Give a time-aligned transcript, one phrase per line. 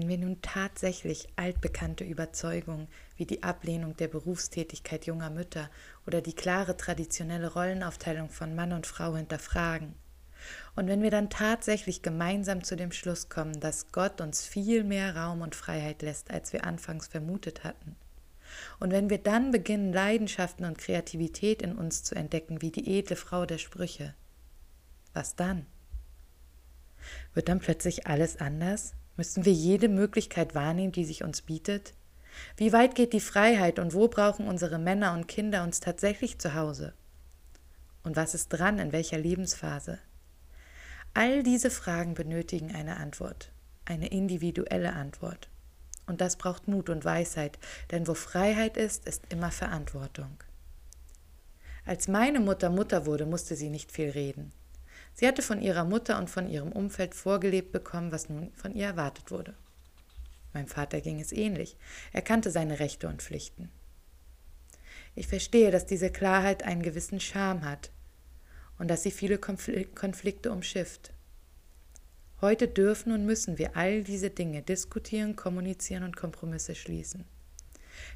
[0.00, 5.68] wenn wir nun tatsächlich altbekannte Überzeugungen wie die Ablehnung der Berufstätigkeit junger Mütter
[6.06, 9.94] oder die klare traditionelle Rollenaufteilung von Mann und Frau hinterfragen.
[10.74, 15.14] Und wenn wir dann tatsächlich gemeinsam zu dem Schluss kommen, dass Gott uns viel mehr
[15.14, 17.94] Raum und Freiheit lässt, als wir anfangs vermutet hatten.
[18.78, 23.16] Und wenn wir dann beginnen, Leidenschaften und Kreativität in uns zu entdecken, wie die edle
[23.16, 24.14] Frau der Sprüche,
[25.12, 25.66] was dann?
[27.34, 28.94] Wird dann plötzlich alles anders?
[29.20, 31.92] Müssen wir jede Möglichkeit wahrnehmen, die sich uns bietet?
[32.56, 36.54] Wie weit geht die Freiheit und wo brauchen unsere Männer und Kinder uns tatsächlich zu
[36.54, 36.94] Hause?
[38.02, 39.98] Und was ist dran in welcher Lebensphase?
[41.12, 43.52] All diese Fragen benötigen eine Antwort,
[43.84, 45.50] eine individuelle Antwort.
[46.06, 47.58] Und das braucht Mut und Weisheit,
[47.90, 50.38] denn wo Freiheit ist, ist immer Verantwortung.
[51.84, 54.54] Als meine Mutter Mutter wurde, musste sie nicht viel reden.
[55.14, 58.86] Sie hatte von ihrer Mutter und von ihrem Umfeld vorgelebt bekommen, was nun von ihr
[58.86, 59.54] erwartet wurde.
[60.52, 61.76] Meinem Vater ging es ähnlich.
[62.12, 63.70] Er kannte seine Rechte und Pflichten.
[65.14, 67.90] Ich verstehe, dass diese Klarheit einen gewissen Charme hat
[68.78, 71.12] und dass sie viele Konflikte umschifft.
[72.40, 77.26] Heute dürfen und müssen wir all diese Dinge diskutieren, kommunizieren und Kompromisse schließen.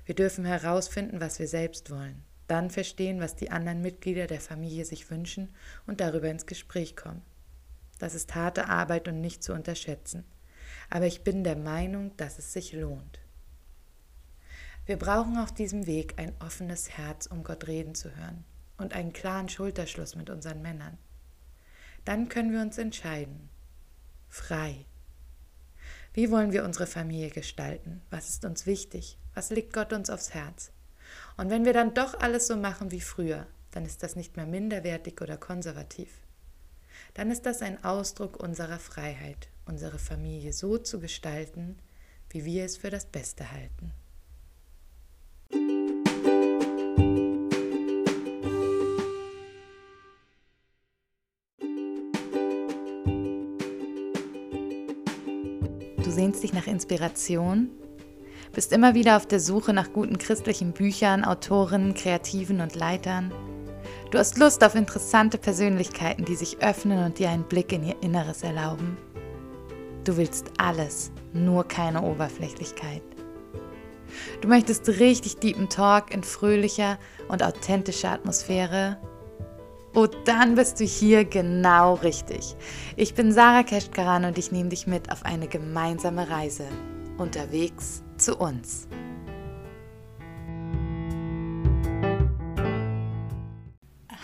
[0.07, 4.85] Wir dürfen herausfinden, was wir selbst wollen dann verstehen, was die anderen Mitglieder der Familie
[4.85, 5.55] sich wünschen
[5.87, 7.23] und darüber ins Gespräch kommen.
[7.99, 10.25] Das ist harte Arbeit und nicht zu unterschätzen.
[10.91, 13.21] Aber ich bin der Meinung, dass es sich lohnt.
[14.87, 18.45] Wir brauchen auf diesem Weg ein offenes Herz, um Gott reden zu hören
[18.77, 20.99] und einen klaren Schulterschluss mit unseren Männern.
[22.05, 23.49] Dann können wir uns entscheiden.
[24.29, 24.85] Frei.
[26.13, 28.03] Wie wollen wir unsere Familie gestalten?
[28.11, 29.19] Was ist uns wichtig?
[29.33, 30.71] Was legt Gott uns aufs Herz?
[31.37, 34.47] Und wenn wir dann doch alles so machen wie früher, dann ist das nicht mehr
[34.47, 36.11] minderwertig oder konservativ.
[37.15, 41.77] Dann ist das ein Ausdruck unserer Freiheit, unsere Familie so zu gestalten,
[42.31, 43.93] wie wir es für das Beste halten.
[56.03, 57.71] Du sehnst dich nach Inspiration
[58.55, 63.33] bist immer wieder auf der Suche nach guten christlichen Büchern, Autoren, Kreativen und Leitern.
[64.11, 67.97] Du hast Lust auf interessante Persönlichkeiten, die sich öffnen und dir einen Blick in ihr
[68.01, 68.97] Inneres erlauben.
[70.05, 73.03] Du willst alles, nur keine Oberflächlichkeit.
[74.41, 78.99] Du möchtest richtig deepen Talk in fröhlicher und authentischer Atmosphäre.
[79.95, 82.55] Oh, dann bist du hier genau richtig.
[82.97, 86.67] Ich bin Sarah Keschkaran und ich nehme dich mit auf eine gemeinsame Reise.
[87.19, 88.89] Unterwegs zu uns.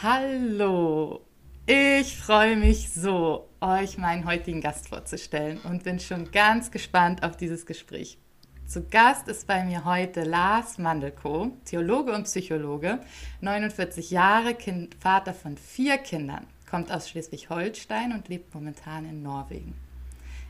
[0.02, 1.26] Hallo,
[1.66, 7.36] ich freue mich so, euch meinen heutigen Gast vorzustellen und bin schon ganz gespannt auf
[7.36, 8.18] dieses Gespräch.
[8.66, 13.00] Zu Gast ist bei mir heute Lars Mandelko, Theologe und Psychologe,
[13.40, 19.74] 49 Jahre, kind, Vater von vier Kindern, kommt aus Schleswig-Holstein und lebt momentan in Norwegen.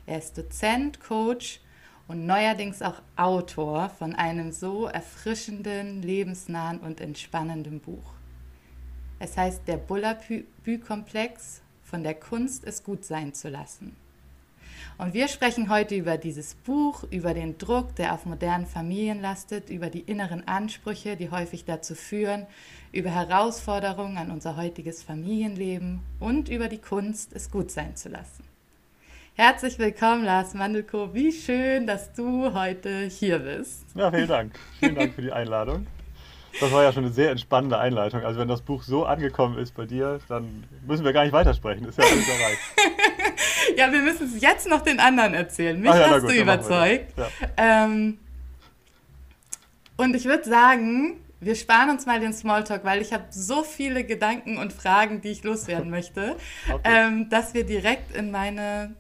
[0.07, 1.61] Er ist Dozent, Coach
[2.11, 8.15] und neuerdings auch Autor von einem so erfrischenden, lebensnahen und entspannenden Buch.
[9.21, 13.95] Es heißt Der Bullabü-Komplex von der Kunst, es gut sein zu lassen.
[14.99, 19.71] Und wir sprechen heute über dieses Buch, über den Druck, der auf modernen Familien lastet,
[19.71, 22.45] über die inneren Ansprüche, die häufig dazu führen,
[22.91, 28.50] über Herausforderungen an unser heutiges Familienleben und über die Kunst, es gut sein zu lassen.
[29.43, 31.15] Herzlich willkommen, Lars Mandelko.
[31.15, 33.87] Wie schön, dass du heute hier bist.
[33.95, 34.53] Ja, vielen Dank.
[34.79, 35.87] Vielen Dank für die Einladung.
[36.61, 38.23] Das war ja schon eine sehr entspannende Einleitung.
[38.23, 41.87] Also wenn das Buch so angekommen ist bei dir, dann müssen wir gar nicht weitersprechen.
[41.87, 42.59] Das ist ja alles erreicht.
[43.79, 45.81] ja, wir müssen es jetzt noch den anderen erzählen.
[45.81, 47.15] Mich ja, hast gut, du überzeugt.
[47.17, 47.29] Ja.
[47.57, 48.19] Ähm,
[49.97, 54.05] und ich würde sagen, wir sparen uns mal den Smalltalk, weil ich habe so viele
[54.05, 56.37] Gedanken und Fragen, die ich loswerden möchte,
[56.71, 56.83] okay.
[56.85, 58.97] ähm, dass wir direkt in meine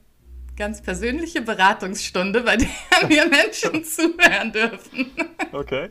[0.60, 2.68] ganz persönliche Beratungsstunde, bei der
[3.08, 5.10] mir Menschen zuhören dürfen,
[5.52, 5.88] okay.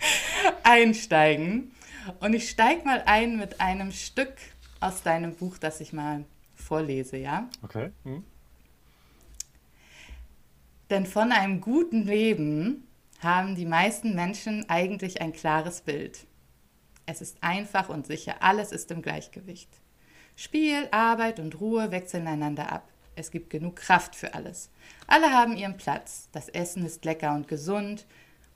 [0.62, 1.72] einsteigen.
[2.20, 4.36] Und ich steige mal ein mit einem Stück
[4.80, 6.24] aus deinem Buch, das ich mal
[6.54, 7.50] vorlese, ja?
[7.64, 7.90] Okay.
[8.04, 8.24] Hm.
[10.92, 12.88] Denn von einem guten Leben
[13.22, 16.28] haben die meisten Menschen eigentlich ein klares Bild.
[17.08, 19.70] Es ist einfach und sicher, alles ist im Gleichgewicht.
[20.36, 22.88] Spiel, Arbeit und Ruhe wechseln einander ab.
[23.20, 24.72] Es gibt genug Kraft für alles.
[25.06, 26.30] Alle haben ihren Platz.
[26.32, 28.08] Das Essen ist lecker und gesund.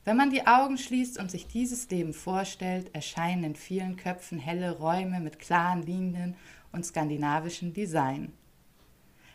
[0.06, 4.71] Wenn man die Augen schließt und sich dieses Leben vorstellt, erscheinen in vielen Köpfen helle
[4.71, 6.38] Räume mit klaren Linien
[6.71, 8.31] und skandinavischem Design.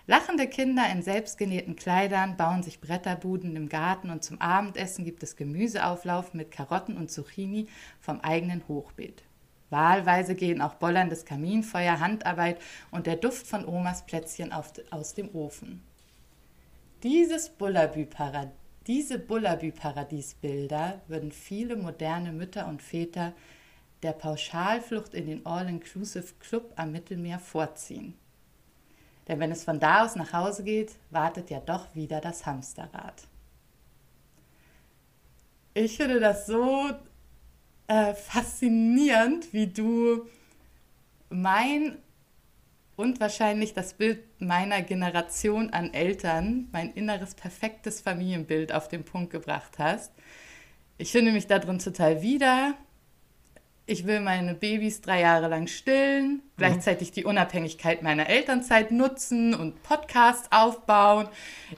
[0.06, 5.36] Lachende Kinder in selbstgenähten Kleidern bauen sich Bretterbuden im Garten und zum Abendessen gibt es
[5.36, 7.68] Gemüseauflauf mit Karotten und Zucchini
[8.00, 9.27] vom eigenen Hochbeet.
[9.70, 12.58] Wahlweise gehen auch bollerndes Kaminfeuer, Handarbeit
[12.90, 15.82] und der Duft von Omas Plätzchen auf, aus dem Ofen.
[17.02, 18.52] Dieses Bullabü-Paradies
[18.88, 23.34] diese Bullabü-Paradiesbilder würden viele moderne Mütter und Väter
[24.02, 28.14] der Pauschalflucht in den All-Inclusive Club am Mittelmeer vorziehen.
[29.28, 33.28] Denn wenn es von da aus nach Hause geht, wartet ja doch wieder das Hamsterrad.
[35.74, 36.90] Ich finde das so
[37.88, 40.26] äh, faszinierend, wie du
[41.30, 41.98] mein
[42.96, 49.30] und wahrscheinlich das Bild meiner Generation an Eltern, mein inneres perfektes Familienbild auf den Punkt
[49.30, 50.12] gebracht hast.
[50.96, 52.74] Ich finde mich darin total wieder
[53.88, 56.42] ich will meine Babys drei Jahre lang stillen, mhm.
[56.58, 61.26] gleichzeitig die Unabhängigkeit meiner Elternzeit nutzen und Podcasts aufbauen.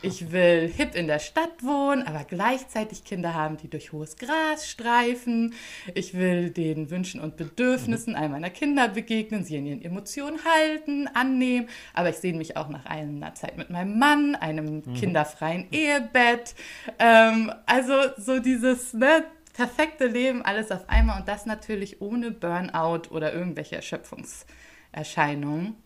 [0.03, 4.69] Ich will hip in der Stadt wohnen, aber gleichzeitig Kinder haben, die durch hohes Gras
[4.69, 5.55] streifen.
[5.95, 11.07] Ich will den Wünschen und Bedürfnissen all meiner Kinder begegnen, sie in ihren Emotionen halten,
[11.15, 11.69] annehmen.
[11.95, 14.95] Aber ich sehe mich auch nach einer Zeit mit meinem Mann, einem mhm.
[14.95, 16.57] kinderfreien Ehebett.
[16.99, 19.25] Ähm, also so dieses, ne,
[19.61, 25.77] perfekte Leben, alles auf einmal und das natürlich ohne Burnout oder irgendwelche Erschöpfungserscheinungen.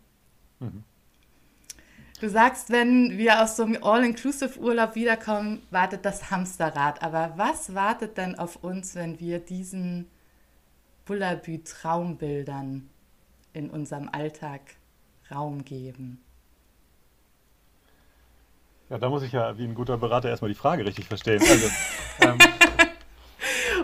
[0.60, 0.84] Mhm.
[2.20, 7.02] Du sagst, wenn wir aus so einem All-Inclusive-Urlaub wiederkommen, wartet das Hamsterrad.
[7.02, 10.06] Aber was wartet denn auf uns, wenn wir diesen
[11.06, 12.88] Bullabü-Traumbildern
[13.54, 14.60] in unserem Alltag
[15.32, 16.22] Raum geben?
[18.88, 21.42] Ja, da muss ich ja wie ein guter Berater erstmal die Frage richtig verstehen.
[21.42, 21.68] Also,
[22.20, 22.38] ähm,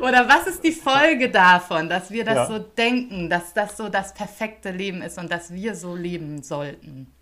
[0.00, 2.46] Oder was ist die Folge davon, dass wir das ja.
[2.46, 7.12] so denken, dass das so das perfekte Leben ist und dass wir so leben sollten?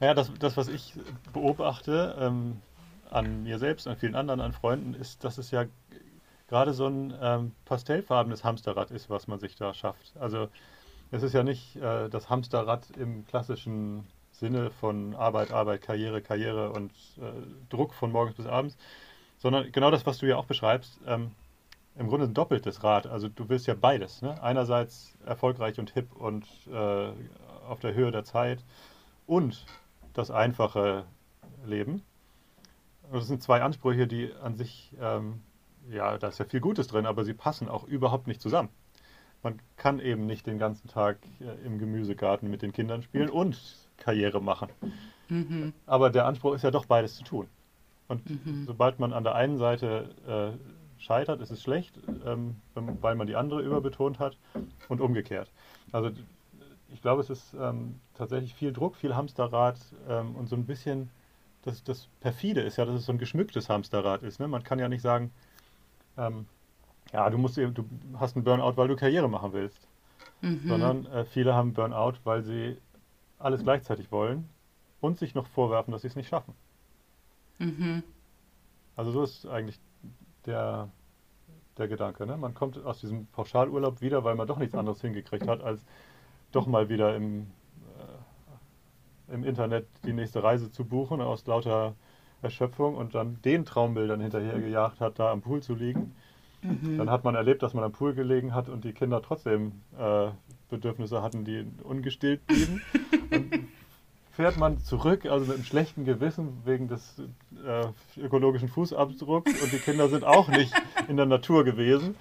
[0.00, 0.94] Naja, das, das was ich
[1.32, 2.60] beobachte ähm,
[3.10, 5.66] an mir selbst, an vielen anderen, an Freunden, ist, dass es ja
[6.48, 10.16] gerade so ein ähm, pastellfarbenes Hamsterrad ist, was man sich da schafft.
[10.18, 10.48] Also
[11.10, 16.70] es ist ja nicht äh, das Hamsterrad im klassischen Sinne von Arbeit, Arbeit, Karriere, Karriere
[16.72, 18.76] und äh, Druck von morgens bis abends,
[19.38, 20.98] sondern genau das, was du ja auch beschreibst.
[21.06, 21.30] Ähm,
[21.96, 23.06] im Grunde ein doppeltes Rad.
[23.06, 24.22] Also du willst ja beides.
[24.22, 24.42] Ne?
[24.42, 27.12] Einerseits erfolgreich und hip und äh,
[27.68, 28.64] auf der Höhe der Zeit
[29.26, 29.66] und
[30.12, 31.04] das einfache
[31.64, 32.02] Leben.
[33.12, 35.40] Das sind zwei Ansprüche, die an sich, ähm,
[35.90, 38.70] ja, da ist ja viel Gutes drin, aber sie passen auch überhaupt nicht zusammen.
[39.42, 43.60] Man kann eben nicht den ganzen Tag äh, im Gemüsegarten mit den Kindern spielen und
[43.98, 44.70] Karriere machen.
[45.28, 45.72] Mhm.
[45.86, 47.46] Aber der Anspruch ist ja doch beides zu tun.
[48.08, 48.64] Und mhm.
[48.66, 50.73] sobald man an der einen Seite äh,
[51.04, 54.36] scheitert, ist es schlecht, ähm, weil man die andere überbetont hat
[54.88, 55.50] und umgekehrt.
[55.92, 56.10] Also
[56.92, 59.78] ich glaube, es ist ähm, tatsächlich viel Druck, viel Hamsterrad
[60.08, 61.10] ähm, und so ein bisschen
[61.64, 64.38] das, das perfide ist ja, dass es so ein geschmücktes Hamsterrad ist.
[64.38, 64.48] Ne?
[64.48, 65.30] Man kann ja nicht sagen,
[66.18, 66.46] ähm,
[67.12, 67.84] ja, du musst du
[68.18, 69.86] hast einen Burnout, weil du Karriere machen willst,
[70.42, 70.60] mhm.
[70.66, 72.76] sondern äh, viele haben Burnout, weil sie
[73.38, 74.48] alles gleichzeitig wollen
[75.00, 76.54] und sich noch vorwerfen, dass sie es nicht schaffen.
[77.58, 78.02] Mhm.
[78.96, 79.78] Also so ist eigentlich
[80.46, 80.88] der,
[81.78, 82.26] der Gedanke.
[82.26, 82.36] Ne?
[82.36, 85.84] Man kommt aus diesem Pauschalurlaub wieder, weil man doch nichts anderes hingekriegt hat, als
[86.52, 87.46] doch mal wieder im,
[89.30, 91.94] äh, im Internet die nächste Reise zu buchen, aus lauter
[92.42, 96.14] Erschöpfung und dann den Traumbildern hinterhergejagt hat, da am Pool zu liegen.
[96.62, 96.98] Mhm.
[96.98, 100.28] Dann hat man erlebt, dass man am Pool gelegen hat und die Kinder trotzdem äh,
[100.70, 102.80] Bedürfnisse hatten, die ungestillt blieben.
[104.34, 107.22] fährt man zurück, also mit einem schlechten Gewissen wegen des
[107.64, 110.72] äh, ökologischen Fußabdrucks und die Kinder sind auch nicht
[111.08, 112.16] in der Natur gewesen.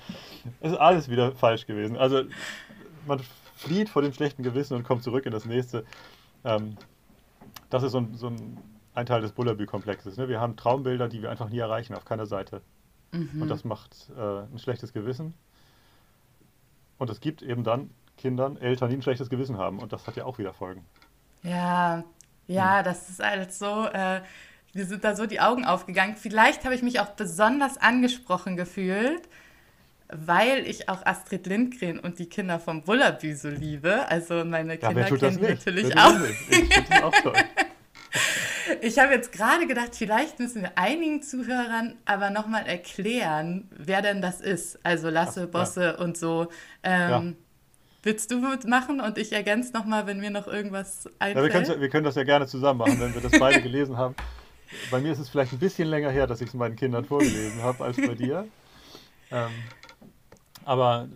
[0.62, 1.98] Es ist alles wieder falsch gewesen.
[1.98, 2.24] Also
[3.06, 3.20] man
[3.56, 5.86] flieht vor dem schlechten Gewissen und kommt zurück in das nächste.
[6.44, 6.78] Ähm,
[7.70, 8.58] das ist so ein, so ein,
[8.94, 10.18] ein Teil des Bullabü-Komplexes.
[10.18, 10.30] Ne?
[10.30, 12.62] Wir haben Traumbilder, die wir einfach nie erreichen, auf keiner Seite.
[13.12, 13.42] Mhm.
[13.42, 15.34] Und das macht äh, ein schlechtes Gewissen.
[16.98, 19.80] Und es gibt eben dann Kindern, Eltern, die ein schlechtes Gewissen haben.
[19.80, 20.86] Und das hat ja auch wieder Folgen.
[21.42, 22.04] Ja,
[22.48, 22.86] ja, hm.
[22.86, 24.22] das ist halt so, äh,
[24.74, 26.16] mir sind da so die Augen aufgegangen.
[26.16, 29.22] Vielleicht habe ich mich auch besonders angesprochen gefühlt,
[30.10, 34.08] weil ich auch Astrid Lindgren und die Kinder vom Bullabü so liebe.
[34.10, 36.16] Also meine Kinder ja, kennen die natürlich auch.
[36.50, 37.14] Ich, auch
[38.82, 44.22] ich habe jetzt gerade gedacht, vielleicht müssen wir einigen Zuhörern aber nochmal erklären, wer denn
[44.22, 44.80] das ist.
[44.84, 46.04] Also Lasse, Bosse ja.
[46.04, 46.48] und so.
[46.82, 47.24] Ähm, ja.
[48.06, 51.54] Willst du mitmachen und ich ergänze nochmal, wenn mir noch irgendwas einfällt?
[51.54, 54.16] Ja, wir, wir können das ja gerne zusammen machen, wenn wir das beide gelesen haben.
[54.92, 57.62] Bei mir ist es vielleicht ein bisschen länger her, dass ich es meinen Kindern vorgelesen
[57.62, 58.48] habe, als bei dir.
[59.32, 59.52] Ähm,
[60.64, 61.08] aber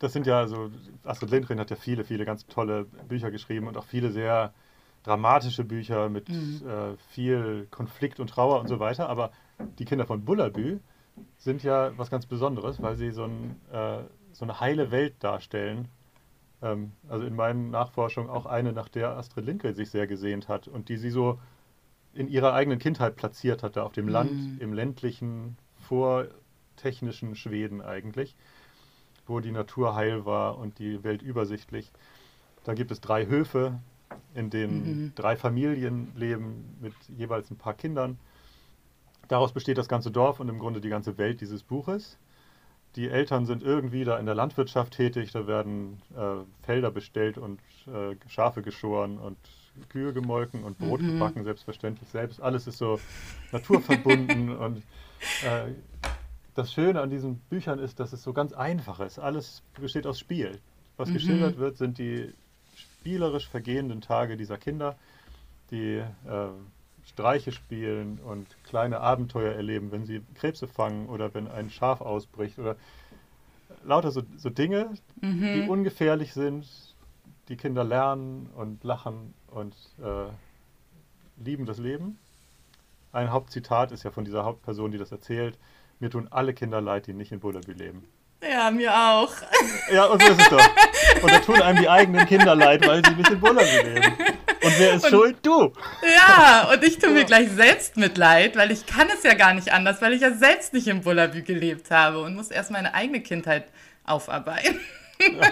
[0.00, 0.70] das sind ja so,
[1.04, 4.52] Astrid Lindgren hat ja viele, viele ganz tolle Bücher geschrieben und auch viele sehr
[5.04, 6.62] dramatische Bücher mit mhm.
[6.66, 9.08] äh, viel Konflikt und Trauer und so weiter.
[9.08, 9.30] Aber
[9.78, 10.78] die Kinder von Bullabü
[11.36, 13.98] sind ja was ganz Besonderes, weil sie so, ein, äh,
[14.32, 15.88] so eine heile Welt darstellen.
[16.62, 20.68] Ähm, also in meinen Nachforschungen auch eine, nach der Astrid Lindgren sich sehr gesehnt hat
[20.68, 21.38] und die sie so
[22.18, 24.10] in ihrer eigenen Kindheit platziert hatte, auf dem mhm.
[24.10, 28.34] Land, im ländlichen, vortechnischen Schweden eigentlich,
[29.28, 31.92] wo die Natur heil war und die Welt übersichtlich.
[32.64, 33.78] Da gibt es drei Höfe,
[34.34, 35.12] in denen mhm.
[35.14, 38.18] drei Familien leben mit jeweils ein paar Kindern.
[39.28, 42.18] Daraus besteht das ganze Dorf und im Grunde die ganze Welt dieses Buches.
[42.96, 47.60] Die Eltern sind irgendwie da in der Landwirtschaft tätig, da werden äh, Felder bestellt und
[47.86, 49.38] äh, Schafe geschoren und
[49.88, 51.12] Kühe gemolken und Brot mhm.
[51.12, 52.40] gebacken, selbstverständlich selbst.
[52.40, 53.00] Alles ist so
[53.52, 54.78] naturverbunden und
[55.44, 55.72] äh,
[56.54, 59.18] das Schöne an diesen Büchern ist, dass es so ganz einfach ist.
[59.18, 60.58] Alles besteht aus Spiel.
[60.96, 61.14] Was mhm.
[61.14, 62.32] geschildert wird, sind die
[62.74, 64.96] spielerisch vergehenden Tage dieser Kinder,
[65.70, 66.04] die äh,
[67.06, 72.58] Streiche spielen und kleine Abenteuer erleben, wenn sie Krebse fangen oder wenn ein Schaf ausbricht
[72.58, 72.76] oder
[73.84, 75.40] lauter so, so Dinge, mhm.
[75.40, 76.66] die ungefährlich sind,
[77.48, 80.30] die Kinder lernen und lachen und äh,
[81.44, 82.18] lieben das Leben.
[83.12, 85.58] Ein Hauptzitat ist ja von dieser Hauptperson, die das erzählt.
[85.98, 88.04] Mir tun alle Kinder leid, die nicht in Bullaby leben.
[88.42, 89.32] Ja, mir auch.
[89.90, 91.22] Ja, und so ist es doch.
[91.22, 94.12] Und da tun einem die eigenen Kinder leid, weil sie nicht in Bullaby leben.
[94.62, 95.36] Und wer ist und, schuld?
[95.42, 95.72] Du.
[96.02, 99.72] Ja, und ich tue mir gleich selbst Mitleid, weil ich kann es ja gar nicht
[99.72, 103.22] anders, weil ich ja selbst nicht in Bullaby gelebt habe und muss erst meine eigene
[103.22, 103.68] Kindheit
[104.04, 104.78] aufarbeiten.
[105.20, 105.50] Ja,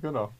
[0.00, 0.32] genau.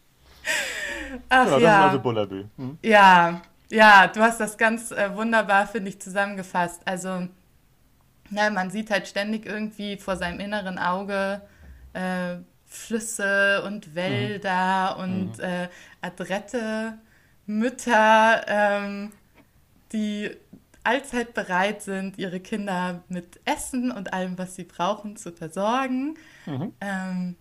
[1.29, 1.79] Ach, genau, das ja.
[1.79, 2.47] ist also Bullaby.
[2.57, 2.79] Hm?
[2.83, 6.83] Ja, ja, du hast das ganz äh, wunderbar, finde ich, zusammengefasst.
[6.85, 7.29] Also,
[8.31, 11.43] na, man sieht halt ständig irgendwie vor seinem inneren Auge
[11.93, 12.37] äh,
[12.67, 15.03] Flüsse und Wälder mhm.
[15.03, 15.45] und mhm.
[15.45, 15.69] Äh,
[16.01, 16.99] adrette
[17.47, 19.13] Mütter, ähm,
[19.93, 20.31] die
[20.85, 26.17] allzeit bereit sind, ihre Kinder mit Essen und allem, was sie brauchen, zu versorgen.
[26.47, 26.73] Mhm.
[26.81, 27.37] Ähm,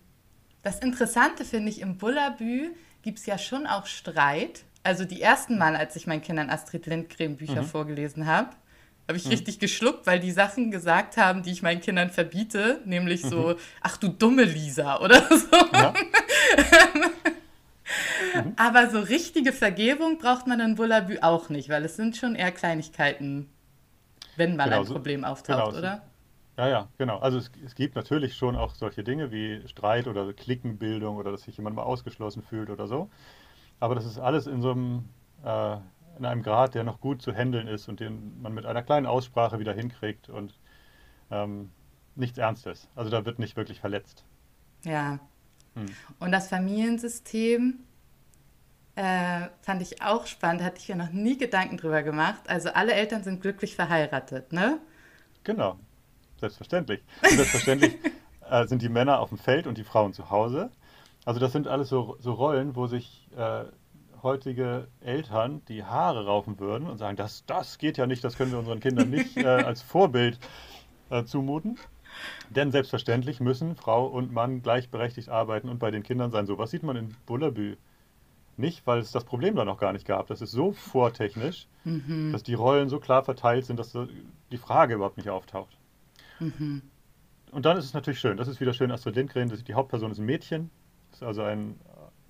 [0.62, 2.72] das Interessante finde ich, im Bullabü
[3.06, 4.64] gibt es ja schon auch Streit.
[4.82, 7.66] Also die ersten Mal, als ich meinen Kindern Astrid Lindgren Bücher mhm.
[7.66, 8.48] vorgelesen habe,
[9.06, 9.30] habe ich mhm.
[9.30, 13.56] richtig geschluckt, weil die Sachen gesagt haben, die ich meinen Kindern verbiete, nämlich so, mhm.
[13.80, 15.56] ach du dumme Lisa oder so.
[15.72, 15.94] Ja.
[18.34, 18.54] Mhm.
[18.56, 22.50] Aber so richtige Vergebung braucht man in Bullabü auch nicht, weil es sind schon eher
[22.50, 23.48] Kleinigkeiten,
[24.34, 26.02] wenn mal genau, ein Problem auftaucht, genau, oder?
[26.56, 27.18] Ja, ja, genau.
[27.18, 31.42] Also es, es, gibt natürlich schon auch solche Dinge wie Streit oder Klickenbildung oder dass
[31.42, 33.10] sich jemand mal ausgeschlossen fühlt oder so.
[33.78, 35.08] Aber das ist alles in so einem,
[35.44, 35.76] äh,
[36.18, 39.06] in einem Grad, der noch gut zu handeln ist und den man mit einer kleinen
[39.06, 40.58] Aussprache wieder hinkriegt und
[41.30, 41.70] ähm,
[42.14, 42.88] nichts Ernstes.
[42.94, 44.24] Also da wird nicht wirklich verletzt.
[44.84, 45.18] Ja,
[45.74, 45.86] hm.
[46.20, 47.80] Und das Familiensystem
[48.94, 52.48] äh, fand ich auch spannend, hatte ich ja noch nie Gedanken drüber gemacht.
[52.48, 54.80] Also alle Eltern sind glücklich verheiratet, ne?
[55.44, 55.78] Genau,
[56.38, 57.02] selbstverständlich.
[57.22, 57.96] Und selbstverständlich
[58.50, 60.70] äh, sind die Männer auf dem Feld und die Frauen zu Hause.
[61.24, 63.64] Also das sind alles so, so Rollen, wo sich äh,
[64.22, 68.52] heutige Eltern die Haare raufen würden und sagen, das, das geht ja nicht, das können
[68.52, 70.38] wir unseren Kindern nicht äh, als Vorbild
[71.10, 71.78] äh, zumuten.
[72.50, 76.46] Denn selbstverständlich müssen Frau und Mann gleichberechtigt arbeiten und bei den Kindern sein.
[76.46, 77.76] So was sieht man in Bullabü
[78.56, 80.28] nicht, weil es das Problem da noch gar nicht gab.
[80.28, 82.32] Das ist so vortechnisch, mhm.
[82.32, 83.96] dass die Rollen so klar verteilt sind, dass
[84.50, 85.76] die Frage überhaupt nicht auftaucht.
[86.40, 86.82] Mhm.
[87.52, 88.36] Und dann ist es natürlich schön.
[88.36, 89.48] Das ist wieder schön Astrid Lindgren.
[89.48, 90.70] Die Hauptperson ist ein Mädchen.
[91.10, 91.78] Das ist also ein,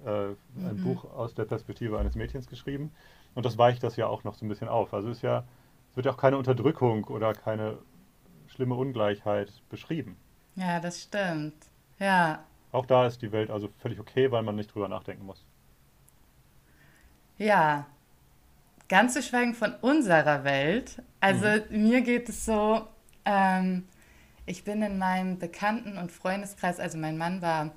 [0.05, 0.83] äh, ein mhm.
[0.83, 2.93] Buch aus der Perspektive eines Mädchens geschrieben.
[3.35, 4.95] Und das weicht das ja auch noch so ein bisschen auf.
[4.95, 5.45] Also es ist ja,
[5.91, 7.79] es wird ja auch keine Unterdrückung oder keine
[8.47, 10.17] schlimme Ungleichheit beschrieben.
[10.55, 11.55] Ja, das stimmt.
[11.99, 12.45] Ja.
[12.73, 15.45] Auch da ist die Welt also völlig okay, weil man nicht drüber nachdenken muss.
[17.39, 17.87] Ja.
[18.89, 21.03] Ganz zu schweigen von unserer Welt.
[21.21, 21.89] Also mhm.
[21.89, 22.87] mir geht es so,
[23.25, 23.89] ähm,
[24.47, 27.73] ich bin in meinem Bekannten- und Freundeskreis, also mein Mann war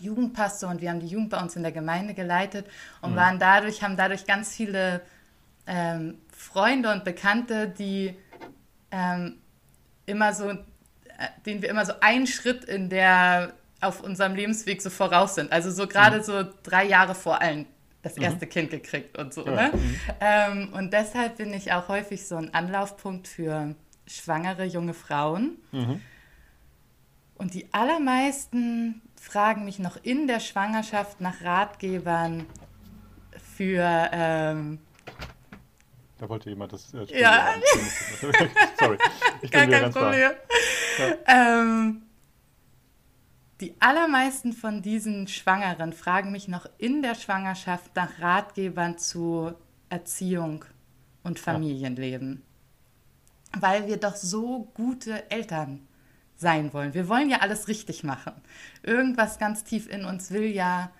[0.00, 2.66] Jugendpastor und wir haben die Jugend bei uns in der Gemeinde geleitet
[3.02, 3.16] und mhm.
[3.16, 5.02] waren dadurch, haben dadurch ganz viele
[5.66, 8.16] ähm, Freunde und Bekannte, die
[8.92, 9.38] ähm,
[10.06, 10.56] immer so, äh,
[11.44, 15.52] den wir immer so einen Schritt in der auf unserem Lebensweg so voraus sind.
[15.52, 16.22] Also so gerade mhm.
[16.22, 17.66] so drei Jahre vor allen
[18.02, 18.22] das mhm.
[18.22, 18.50] erste mhm.
[18.50, 19.44] Kind gekriegt und so.
[19.46, 19.52] Ja.
[19.52, 19.70] Ne?
[19.72, 20.00] Mhm.
[20.20, 23.74] Ähm, und deshalb bin ich auch häufig so ein Anlaufpunkt für
[24.08, 25.58] schwangere junge Frauen.
[25.72, 26.00] Mhm.
[27.34, 32.46] Und die allermeisten fragen mich noch in der Schwangerschaft nach Ratgebern
[33.54, 34.80] für ähm,
[36.18, 37.54] da wollte jemand das äh, Spiel Ja.
[38.78, 38.98] Sorry.
[39.40, 40.32] Ich Gar kein Problem.
[40.98, 41.14] Ja.
[41.26, 42.02] Ähm,
[43.60, 49.52] die allermeisten von diesen Schwangeren fragen mich noch in der Schwangerschaft nach Ratgebern zu
[49.88, 50.64] Erziehung
[51.22, 52.42] und Familienleben.
[52.42, 52.47] Ja.
[53.58, 55.86] Weil wir doch so gute Eltern
[56.36, 56.94] sein wollen.
[56.94, 58.32] Wir wollen ja alles richtig machen.
[58.82, 60.90] Irgendwas ganz tief in uns will ja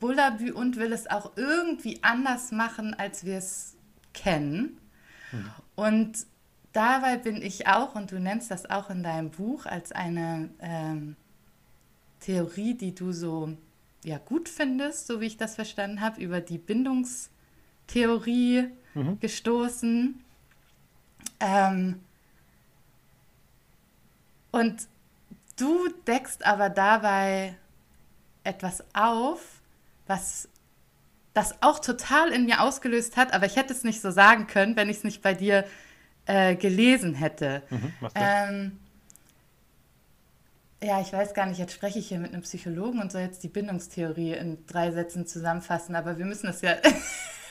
[0.00, 3.76] Bullabü und will es auch irgendwie anders machen, als wir es
[4.12, 4.78] kennen.
[5.32, 5.50] Mhm.
[5.76, 6.26] Und
[6.72, 11.16] dabei bin ich auch, und du nennst das auch in deinem Buch als eine ähm,
[12.20, 13.56] Theorie, die du so
[14.04, 19.20] ja, gut findest, so wie ich das verstanden habe, über die Bindungstheorie mhm.
[19.20, 20.24] gestoßen.
[21.40, 22.00] Ähm,
[24.50, 24.88] und
[25.56, 27.54] du deckst aber dabei
[28.44, 29.40] etwas auf,
[30.06, 30.48] was
[31.34, 34.74] das auch total in mir ausgelöst hat, aber ich hätte es nicht so sagen können,
[34.76, 35.64] wenn ich es nicht bei dir
[36.26, 37.62] äh, gelesen hätte.
[37.70, 38.78] Mhm, ähm,
[40.82, 43.42] ja, ich weiß gar nicht, jetzt spreche ich hier mit einem Psychologen und soll jetzt
[43.42, 46.76] die Bindungstheorie in drei Sätzen zusammenfassen, aber wir müssen es ja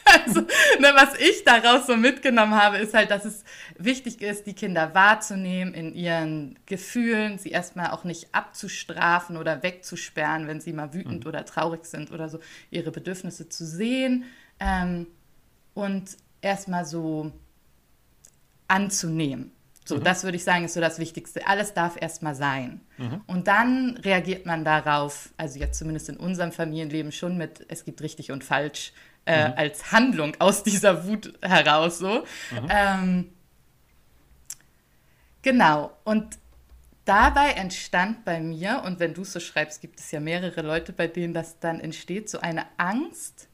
[0.07, 3.43] Also, ne, was ich daraus so mitgenommen habe, ist halt, dass es
[3.77, 10.47] wichtig ist, die Kinder wahrzunehmen in ihren Gefühlen, sie erstmal auch nicht abzustrafen oder wegzusperren,
[10.47, 11.29] wenn sie mal wütend mhm.
[11.29, 12.39] oder traurig sind oder so,
[12.71, 14.25] ihre Bedürfnisse zu sehen
[14.59, 15.07] ähm,
[15.73, 17.31] und erstmal so
[18.67, 19.51] anzunehmen.
[19.87, 20.03] So, mhm.
[20.03, 21.47] das würde ich sagen, ist so das Wichtigste.
[21.47, 22.81] Alles darf erstmal sein.
[22.97, 23.21] Mhm.
[23.25, 28.01] Und dann reagiert man darauf, also jetzt zumindest in unserem Familienleben schon mit, es gibt
[28.01, 28.91] richtig und falsch
[29.27, 29.53] äh, mhm.
[29.57, 32.23] als Handlung aus dieser Wut heraus so.
[32.51, 32.67] Mhm.
[32.69, 33.29] Ähm,
[35.41, 35.91] genau.
[36.03, 36.39] Und
[37.05, 40.93] dabei entstand bei mir, und wenn du es so schreibst, gibt es ja mehrere Leute,
[40.93, 43.49] bei denen das dann entsteht, so eine Angst,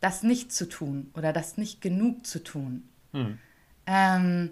[0.00, 2.88] das nicht zu tun oder das nicht genug zu tun.
[3.12, 3.38] Mhm.
[3.86, 4.50] Ähm,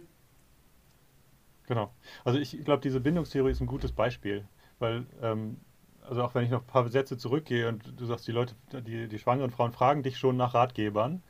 [1.67, 1.93] genau.
[2.25, 4.47] Also ich glaube, diese Bindungstheorie ist ein gutes Beispiel,
[4.79, 5.59] weil ähm,
[6.13, 9.09] also auch wenn ich noch ein paar Sätze zurückgehe und du sagst, die Leute, die,
[9.09, 11.23] die schwangeren Frauen fragen dich schon nach Ratgebern,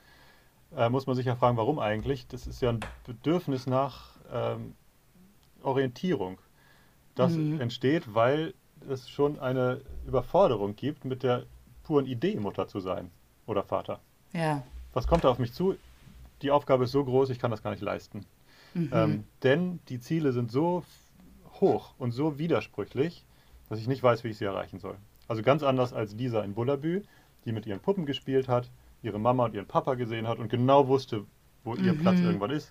[0.77, 2.27] äh, muss man sich ja fragen, warum eigentlich?
[2.27, 4.75] Das ist ja ein Bedürfnis nach ähm,
[5.63, 6.39] Orientierung.
[7.15, 7.61] Das mhm.
[7.61, 8.55] entsteht, weil
[8.89, 11.45] es schon eine Überforderung gibt, mit der
[11.85, 13.13] puren Idee, Mutter zu sein
[13.47, 14.01] oder Vater.
[14.33, 14.65] Ja.
[14.95, 15.77] Was kommt da auf mich zu?
[16.43, 18.27] Die Aufgabe ist so groß, ich kann das gar nicht leisten.
[18.75, 18.91] Mhm.
[18.93, 20.83] Ähm, denn die Ziele sind so
[21.61, 23.25] hoch und so widersprüchlich,
[23.73, 24.97] dass ich nicht weiß, wie ich sie erreichen soll.
[25.29, 27.05] Also ganz anders als Lisa in Bullabü,
[27.47, 28.71] die mit ihren Puppen gespielt hat,
[29.03, 31.25] ihre Mama und ihren Papa gesehen hat und genau wusste,
[31.65, 32.01] wo ihr mhm.
[32.01, 32.71] Platz irgendwann ist.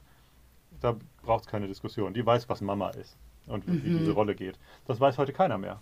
[0.80, 2.14] Da braucht es keine Diskussion.
[2.14, 3.84] Die weiß, was Mama ist und mhm.
[3.84, 4.60] wie diese Rolle geht.
[4.86, 5.82] Das weiß heute keiner mehr.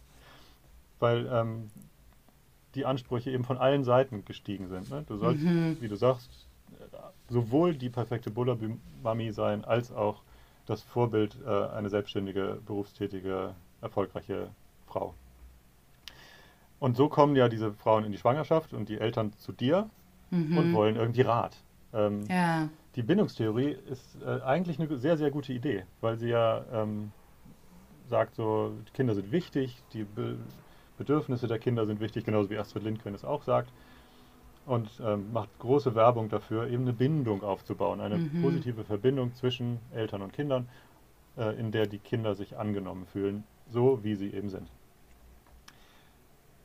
[1.00, 1.70] Weil ähm,
[2.76, 4.90] die Ansprüche eben von allen Seiten gestiegen sind.
[4.90, 5.04] Ne?
[5.06, 5.76] Du sollst, mhm.
[5.82, 6.48] wie du sagst,
[7.28, 10.22] sowohl die perfekte Bullabü-Mami sein, als auch
[10.66, 14.52] das Vorbild, äh, eine selbstständige, berufstätige, erfolgreiche
[14.90, 15.14] Frau.
[16.80, 19.90] Und so kommen ja diese Frauen in die Schwangerschaft und die Eltern zu dir
[20.32, 20.58] mhm.
[20.58, 21.58] und wollen irgendwie Rat.
[21.94, 22.70] Ähm, ja.
[22.96, 27.12] Die Bindungstheorie ist äh, eigentlich eine sehr, sehr gute Idee, weil sie ja ähm,
[28.08, 30.38] sagt, so, Kinder sind wichtig, die Be
[30.98, 33.72] Bedürfnisse der Kinder sind wichtig, genauso wie Astrid Lindgren es auch sagt.
[34.66, 38.42] Und ähm, macht große Werbung dafür, eben eine Bindung aufzubauen, eine mhm.
[38.42, 40.68] positive Verbindung zwischen Eltern und Kindern,
[41.38, 44.70] äh, in der die Kinder sich angenommen fühlen, so wie sie eben sind.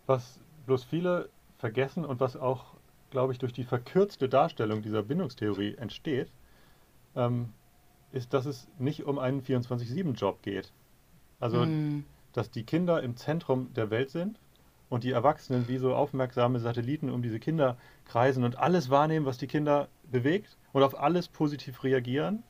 [0.06, 2.74] Was bloß viele vergessen und was auch,
[3.10, 6.30] glaube ich, durch die verkürzte Darstellung dieser Bindungstheorie entsteht,
[7.16, 7.52] ähm,
[8.12, 10.72] ist, dass es nicht um einen 24-7-Job geht.
[11.40, 12.04] Also, mm.
[12.32, 14.38] dass die Kinder im Zentrum der Welt sind
[14.88, 19.38] und die Erwachsenen wie so aufmerksame Satelliten um diese Kinder kreisen und alles wahrnehmen, was
[19.38, 22.42] die Kinder bewegt und auf alles positiv reagieren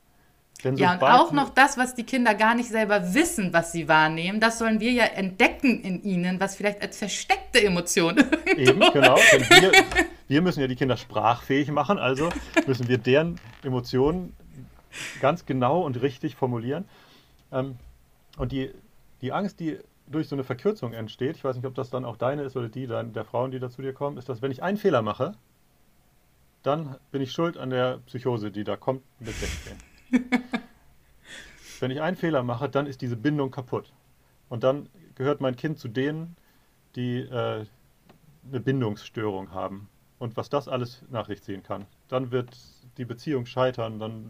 [0.63, 4.39] ja, und auch noch das, was die Kinder gar nicht selber wissen, was sie wahrnehmen,
[4.39, 8.17] das sollen wir ja entdecken in ihnen, was vielleicht als versteckte Emotion.
[8.57, 9.15] Eben, genau.
[9.15, 9.71] Wir,
[10.27, 12.29] wir, müssen ja die Kinder sprachfähig machen, also
[12.65, 14.33] müssen wir deren Emotionen
[15.21, 16.85] ganz genau und richtig formulieren.
[17.51, 17.75] Ähm,
[18.37, 18.71] und die,
[19.21, 22.17] die Angst, die durch so eine Verkürzung entsteht, ich weiß nicht, ob das dann auch
[22.17, 24.61] deine ist oder die der Frauen, die da zu dir kommen, ist, dass wenn ich
[24.63, 25.33] einen Fehler mache,
[26.63, 29.73] dann bin ich schuld an der Psychose, die da kommt mit 16.
[31.79, 33.91] Wenn ich einen Fehler mache, dann ist diese Bindung kaputt.
[34.49, 36.35] Und dann gehört mein Kind zu denen,
[36.95, 37.65] die äh,
[38.49, 39.89] eine Bindungsstörung haben.
[40.19, 41.85] Und was das alles nach sich ziehen kann.
[42.07, 42.57] Dann wird
[42.97, 44.29] die Beziehung scheitern, dann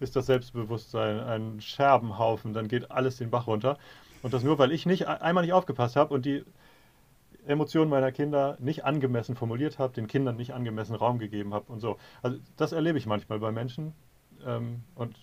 [0.00, 3.78] ist das Selbstbewusstsein ein Scherbenhaufen, dann geht alles den Bach runter.
[4.22, 6.44] Und das nur, weil ich nicht einmal nicht aufgepasst habe und die
[7.46, 11.80] Emotionen meiner Kinder nicht angemessen formuliert habe, den Kindern nicht angemessen Raum gegeben habe und
[11.80, 11.98] so.
[12.22, 13.94] Also das erlebe ich manchmal bei Menschen,
[14.46, 15.16] ähm, und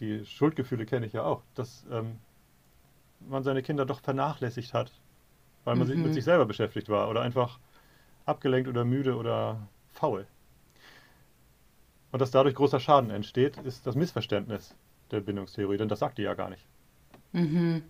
[0.00, 2.18] die Schuldgefühle kenne ich ja auch, dass ähm,
[3.28, 4.92] man seine Kinder doch vernachlässigt hat,
[5.64, 6.02] weil man mhm.
[6.02, 7.58] mit sich selber beschäftigt war oder einfach
[8.26, 10.26] abgelenkt oder müde oder faul.
[12.10, 14.74] Und dass dadurch großer Schaden entsteht, ist das Missverständnis
[15.10, 16.66] der Bindungstheorie, denn das sagt die ja gar nicht.
[17.32, 17.82] Mhm.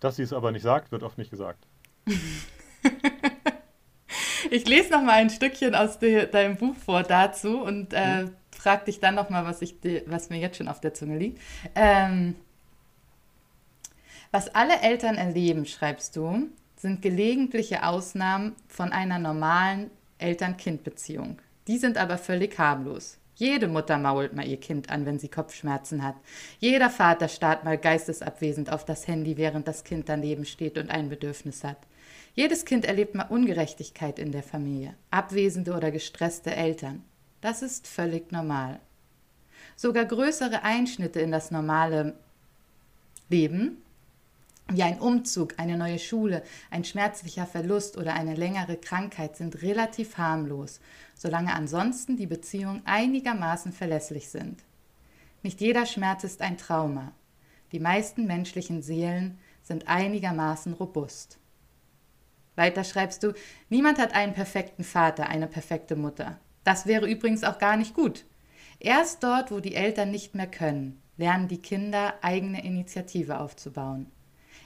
[0.00, 1.66] Dass sie es aber nicht sagt, wird oft nicht gesagt.
[4.50, 8.36] ich lese noch mal ein Stückchen aus de, deinem Buch vor dazu und äh, mhm.
[8.62, 9.60] Frage dich dann noch mal, was,
[10.06, 11.40] was mir jetzt schon auf der Zunge liegt.
[11.74, 12.36] Ähm,
[14.30, 21.38] was alle Eltern erleben, schreibst du, sind gelegentliche Ausnahmen von einer normalen Eltern-Kind-Beziehung.
[21.66, 23.18] Die sind aber völlig harmlos.
[23.34, 26.14] Jede Mutter mault mal ihr Kind an, wenn sie Kopfschmerzen hat.
[26.60, 31.08] Jeder Vater starrt mal geistesabwesend auf das Handy, während das Kind daneben steht und ein
[31.08, 31.78] Bedürfnis hat.
[32.34, 37.04] Jedes Kind erlebt mal Ungerechtigkeit in der Familie, abwesende oder gestresste Eltern.
[37.42, 38.80] Das ist völlig normal.
[39.76, 42.14] Sogar größere Einschnitte in das normale
[43.28, 43.82] Leben
[44.68, 50.16] wie ein Umzug, eine neue Schule, ein schmerzlicher Verlust oder eine längere Krankheit sind relativ
[50.18, 50.80] harmlos,
[51.14, 54.62] solange ansonsten die Beziehungen einigermaßen verlässlich sind.
[55.42, 57.10] Nicht jeder Schmerz ist ein Trauma.
[57.72, 61.38] Die meisten menschlichen Seelen sind einigermaßen robust.
[62.54, 63.34] Weiter schreibst du,
[63.68, 66.38] niemand hat einen perfekten Vater, eine perfekte Mutter.
[66.64, 68.24] Das wäre übrigens auch gar nicht gut.
[68.78, 74.06] Erst dort, wo die Eltern nicht mehr können, lernen die Kinder eigene Initiative aufzubauen.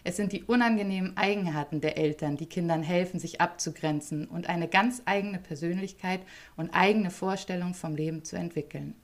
[0.04, 5.02] Es sind die unangenehmen Eigenheiten der Eltern, die Kindern helfen, sich abzugrenzen und eine ganz
[5.04, 6.20] eigene Persönlichkeit
[6.56, 8.94] und eigene Vorstellung vom Leben zu entwickeln.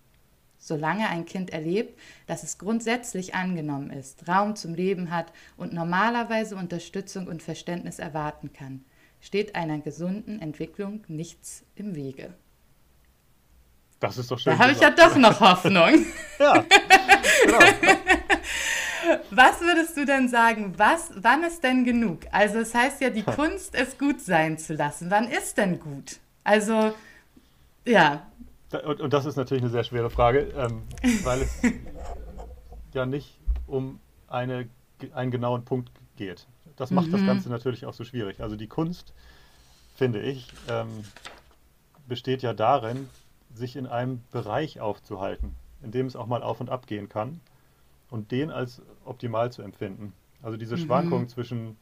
[0.59, 6.55] Solange ein Kind erlebt, dass es grundsätzlich angenommen ist, Raum zum Leben hat und normalerweise
[6.55, 8.85] Unterstützung und Verständnis erwarten kann,
[9.21, 12.33] steht einer gesunden Entwicklung nichts im Wege.
[14.03, 14.53] Das ist doch schön.
[14.53, 16.07] Da habe ich ja doch noch Hoffnung.
[16.41, 16.65] ja,
[17.45, 17.59] genau.
[19.31, 22.21] Was würdest du denn sagen, was, wann ist denn genug?
[22.31, 25.11] Also es heißt ja, die Kunst ist gut sein zu lassen.
[25.11, 26.19] Wann ist denn gut?
[26.45, 26.95] Also,
[27.85, 28.27] ja.
[28.85, 30.83] Und, und das ist natürlich eine sehr schwere Frage, ähm,
[31.25, 31.63] weil es
[32.95, 34.69] ja nicht um eine,
[35.15, 36.47] einen genauen Punkt geht.
[36.77, 37.13] Das macht mhm.
[37.13, 38.41] das Ganze natürlich auch so schwierig.
[38.41, 39.13] Also die Kunst,
[39.97, 41.05] finde ich, ähm,
[42.07, 43.09] besteht ja darin,
[43.55, 47.41] sich in einem Bereich aufzuhalten, in dem es auch mal auf und ab gehen kann
[48.11, 50.13] und den als optimal zu empfinden.
[50.43, 50.81] Also diese mhm.
[50.81, 51.77] Schwankung zwischen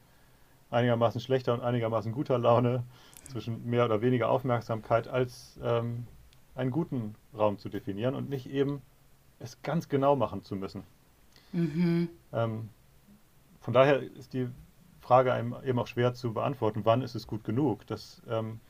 [0.71, 2.85] einigermaßen schlechter und einigermaßen guter Laune,
[3.31, 6.07] zwischen mehr oder weniger Aufmerksamkeit als ähm,
[6.55, 8.83] einen guten Raum zu definieren und nicht eben
[9.39, 10.83] es ganz genau machen zu müssen.
[11.53, 12.09] Mhm.
[12.33, 12.69] Ähm,
[13.61, 14.49] von daher ist die
[15.01, 17.87] Frage einem eben auch schwer zu beantworten, wann ist es gut genug.
[17.87, 18.61] Das ähm,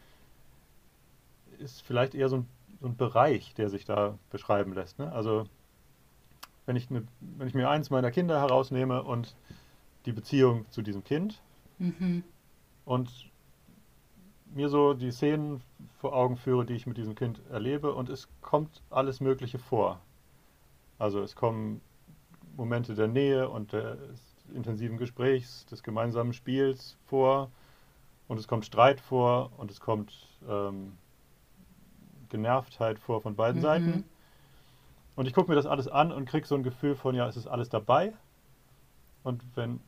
[1.59, 2.47] ist vielleicht eher so ein,
[2.81, 4.99] so ein, Bereich, der sich da beschreiben lässt.
[4.99, 5.13] Ne?
[5.13, 5.45] Also
[6.67, 9.35] wenn ich, eine, wenn ich mir eins meiner Kinder herausnehme und
[10.07, 11.43] die Beziehung zu diesem Kind
[11.79, 12.25] mhm.
[12.85, 13.31] und
[14.55, 15.63] mir so die Szenen
[15.99, 20.01] vor Augen führe, die ich mit diesem Kind erlebe und es kommt alles Mögliche vor.
[20.99, 21.81] Also es kommen
[22.57, 24.21] Momente der Nähe und des
[24.55, 27.51] intensiven Gesprächs, des gemeinsamen Spiels vor
[28.29, 30.93] und es kommt Streit vor und es kommt ähm,
[32.31, 33.63] Genervtheit vor von beiden mhm.
[33.63, 34.05] Seiten.
[35.17, 37.37] Und ich gucke mir das alles an und kriege so ein Gefühl von, ja, es
[37.37, 38.15] ist alles dabei.
[39.23, 39.81] Und wenn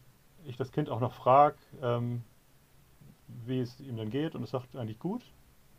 [0.45, 2.23] ich das Kind auch noch frage, ähm,
[3.47, 5.23] wie es ihm denn geht, und es sagt eigentlich gut.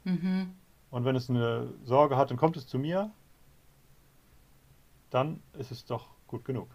[0.05, 0.55] Mhm.
[0.89, 3.11] Und wenn es eine Sorge hat, dann kommt es zu mir.
[5.09, 6.67] Dann ist es doch gut genug.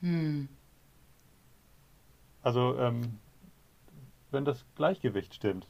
[0.00, 0.48] Mhm.
[2.42, 3.18] Also, ähm,
[4.30, 5.66] wenn das Gleichgewicht stimmt,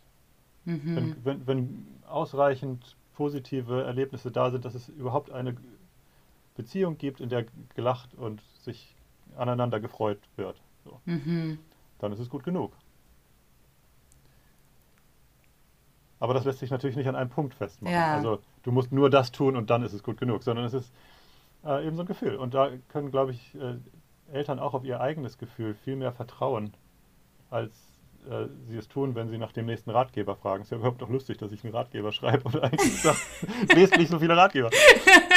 [0.64, 0.96] mhm.
[0.96, 5.56] wenn, wenn, wenn ausreichend positive Erlebnisse da sind, dass es überhaupt eine
[6.56, 8.94] Beziehung gibt, in der gelacht und sich
[9.36, 10.60] aneinander gefreut wird.
[10.84, 11.00] So.
[11.04, 11.58] Mhm.
[11.98, 12.72] Dann ist es gut genug.
[16.20, 17.94] Aber das lässt sich natürlich nicht an einem Punkt festmachen.
[17.94, 18.14] Ja.
[18.14, 20.92] Also du musst nur das tun und dann ist es gut genug, sondern es ist
[21.64, 22.36] äh, eben so ein Gefühl.
[22.36, 23.74] Und da können, glaube ich, äh,
[24.32, 26.72] Eltern auch auf ihr eigenes Gefühl viel mehr vertrauen,
[27.50, 27.93] als
[28.30, 30.62] äh, sie es tun, wenn sie nach dem nächsten Ratgeber fragen.
[30.62, 33.18] Es ist ja überhaupt doch lustig, dass ich einen Ratgeber schreibe oder eigentlich sage,
[33.74, 34.70] lest nicht so viele Ratgeber.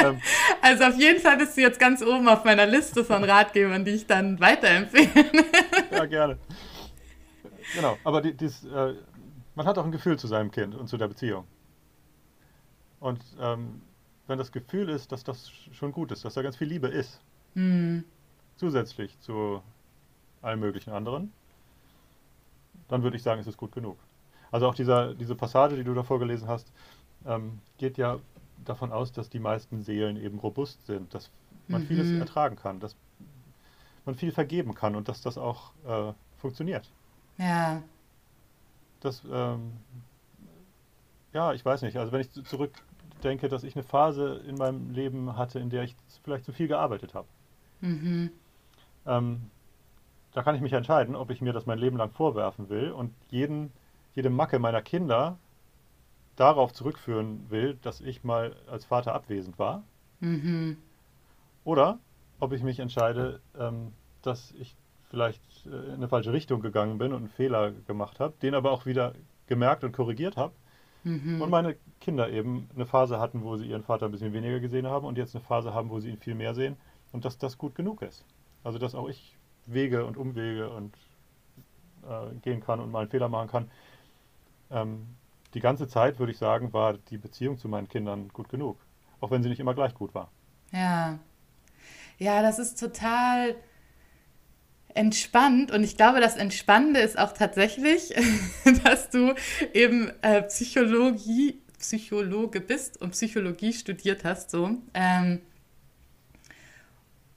[0.03, 0.21] Ähm,
[0.61, 3.91] also auf jeden Fall bist du jetzt ganz oben auf meiner Liste von Ratgebern, die
[3.91, 5.09] ich dann weiterempfehle.
[5.91, 6.37] ja, gerne.
[7.75, 8.93] Genau, aber die, dies, äh,
[9.55, 11.45] man hat auch ein Gefühl zu seinem Kind und zu der Beziehung.
[12.99, 13.81] Und ähm,
[14.27, 17.21] wenn das Gefühl ist, dass das schon gut ist, dass da ganz viel Liebe ist,
[17.53, 18.03] mhm.
[18.55, 19.61] zusätzlich zu
[20.41, 21.33] allen möglichen anderen,
[22.87, 23.97] dann würde ich sagen, es ist gut genug.
[24.51, 26.71] Also auch dieser, diese Passage, die du da vorgelesen hast,
[27.25, 28.19] ähm, geht ja
[28.63, 31.29] davon aus, dass die meisten Seelen eben robust sind, dass
[31.67, 31.87] man mhm.
[31.87, 32.79] vieles ertragen kann.
[32.79, 32.95] Das
[34.07, 36.89] man viel vergeben kann und dass das auch äh, funktioniert.
[37.37, 37.83] Ja.
[39.01, 39.73] Das, ähm,
[41.33, 41.97] ja, ich weiß nicht.
[41.97, 45.95] Also wenn ich zurückdenke, dass ich eine Phase in meinem Leben hatte, in der ich
[46.23, 47.27] vielleicht zu viel gearbeitet habe.
[47.81, 48.31] Mhm.
[49.05, 49.51] Ähm,
[50.33, 53.13] da kann ich mich entscheiden, ob ich mir das mein Leben lang vorwerfen will und
[53.29, 53.71] jeden,
[54.15, 55.37] jede Macke meiner Kinder
[56.35, 59.83] darauf zurückführen will, dass ich mal als Vater abwesend war.
[60.19, 60.77] Mhm.
[61.63, 61.99] Oder
[62.39, 64.75] ob ich mich entscheide, ähm, dass ich
[65.09, 68.71] vielleicht äh, in eine falsche Richtung gegangen bin und einen Fehler gemacht habe, den aber
[68.71, 69.13] auch wieder
[69.47, 70.53] gemerkt und korrigiert habe.
[71.03, 71.41] Mhm.
[71.41, 74.87] Und meine Kinder eben eine Phase hatten, wo sie ihren Vater ein bisschen weniger gesehen
[74.87, 76.75] haben und jetzt eine Phase haben, wo sie ihn viel mehr sehen
[77.11, 78.25] und dass das gut genug ist.
[78.63, 79.36] Also dass auch ich
[79.67, 80.95] Wege und Umwege und
[82.03, 83.71] äh, gehen kann und mal einen Fehler machen kann.
[84.71, 85.07] Ähm,
[85.53, 88.77] die ganze Zeit, würde ich sagen, war die Beziehung zu meinen Kindern gut genug.
[89.19, 90.29] Auch wenn sie nicht immer gleich gut war.
[90.71, 91.19] Ja.
[92.19, 93.55] Ja, das ist total
[94.93, 98.13] entspannt und ich glaube, das Entspannende ist auch tatsächlich,
[98.83, 99.35] dass du
[99.73, 104.77] eben äh, Psychologie, Psychologe bist und Psychologie studiert hast, so.
[104.95, 105.41] Ähm,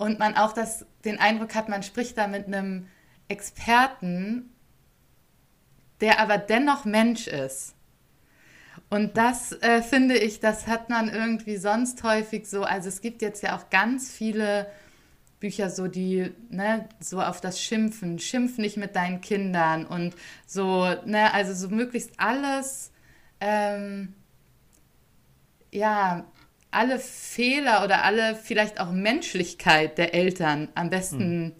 [0.01, 2.87] und man auch das, den Eindruck hat, man spricht da mit einem
[3.29, 4.49] Experten,
[6.01, 7.75] der aber dennoch Mensch ist.
[8.89, 12.63] Und das äh, finde ich, das hat man irgendwie sonst häufig so.
[12.63, 14.69] Also es gibt jetzt ja auch ganz viele
[15.39, 20.15] Bücher, so die, ne, so auf das Schimpfen, schimpf nicht mit deinen Kindern und
[20.47, 22.91] so, ne, also so möglichst alles,
[23.39, 24.15] ähm,
[25.71, 26.25] ja,
[26.71, 31.53] alle Fehler oder alle vielleicht auch Menschlichkeit der Eltern am besten mhm.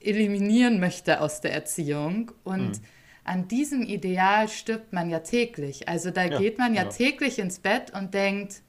[0.00, 2.32] eliminieren möchte aus der Erziehung.
[2.44, 2.84] Und mhm.
[3.24, 5.88] an diesem Ideal stirbt man ja täglich.
[5.88, 8.62] Also da ja, geht man ja, ja täglich ins Bett und denkt,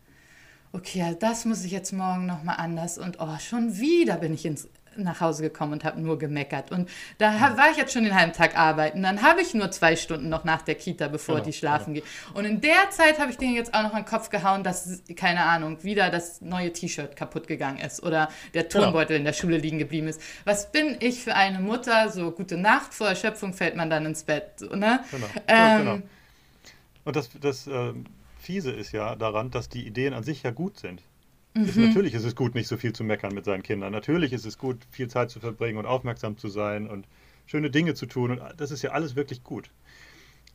[0.72, 4.68] okay, das muss ich jetzt morgen nochmal anders und oh, schon wieder bin ich ins
[4.98, 6.72] nach Hause gekommen und habe nur gemeckert.
[6.72, 9.02] Und da hab, war ich jetzt schon den halben Tag arbeiten.
[9.02, 12.06] Dann habe ich nur zwei Stunden noch nach der Kita, bevor genau, die schlafen genau.
[12.06, 12.34] gehen.
[12.34, 15.04] Und in der Zeit habe ich denen jetzt auch noch in den Kopf gehauen, dass,
[15.16, 18.66] keine Ahnung, wieder das neue T-Shirt kaputt gegangen ist oder der.
[18.76, 19.18] Turnbeutel genau.
[19.20, 20.22] in der Schule liegen geblieben ist.
[20.44, 22.10] Was bin ich für eine Mutter?
[22.10, 24.62] So gute Nacht, vor Erschöpfung fällt man dann ins Bett.
[24.62, 25.00] Ne?
[25.12, 25.28] Genau.
[25.48, 26.00] Ähm, genau.
[27.06, 27.94] Und das, das äh,
[28.40, 31.02] Fiese ist ja daran, dass die Ideen an sich ja gut sind.
[31.56, 31.64] Mhm.
[31.64, 33.92] Ist, natürlich ist es gut, nicht so viel zu meckern mit seinen Kindern.
[33.92, 37.08] Natürlich ist es gut, viel Zeit zu verbringen und aufmerksam zu sein und
[37.46, 38.32] schöne Dinge zu tun.
[38.32, 39.72] Und das ist ja alles wirklich gut.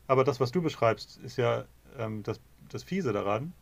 [0.06, 1.64] Aber das, was du beschreibst, ist ja
[1.98, 3.52] ähm, das, das Fiese daran,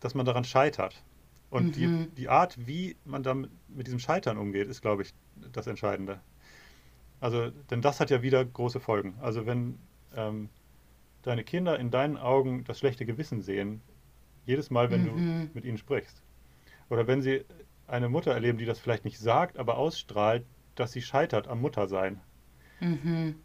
[0.00, 1.02] dass man daran scheitert.
[1.50, 1.72] Und mhm.
[1.72, 5.12] die, die Art, wie man dann mit diesem Scheitern umgeht, ist, glaube ich,
[5.52, 6.20] das Entscheidende.
[7.20, 9.14] Also, denn das hat ja wieder große Folgen.
[9.20, 9.78] Also, wenn
[10.16, 10.48] ähm,
[11.22, 13.82] deine Kinder in deinen Augen das schlechte Gewissen sehen,
[14.46, 15.06] jedes Mal, wenn mhm.
[15.06, 16.22] du mit ihnen sprichst,
[16.90, 17.44] oder wenn sie
[17.86, 22.20] eine Mutter erleben, die das vielleicht nicht sagt, aber ausstrahlt, dass sie scheitert am Muttersein,
[22.80, 23.36] mhm.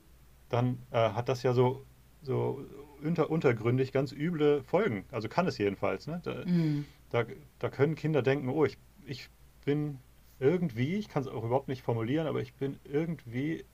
[0.49, 1.85] dann äh, hat das ja so,
[2.21, 2.63] so
[3.01, 5.05] unter, untergründig ganz üble Folgen.
[5.11, 6.07] Also kann es jedenfalls.
[6.07, 6.21] Ne?
[6.23, 6.85] Da, mhm.
[7.09, 7.25] da,
[7.59, 9.29] da, können Kinder denken, oh, ich, ich
[9.63, 9.99] bin
[10.39, 13.65] irgendwie, ich kann es auch überhaupt nicht formulieren, aber ich bin irgendwie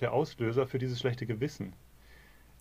[0.00, 1.74] der Auslöser für dieses schlechte Gewissen.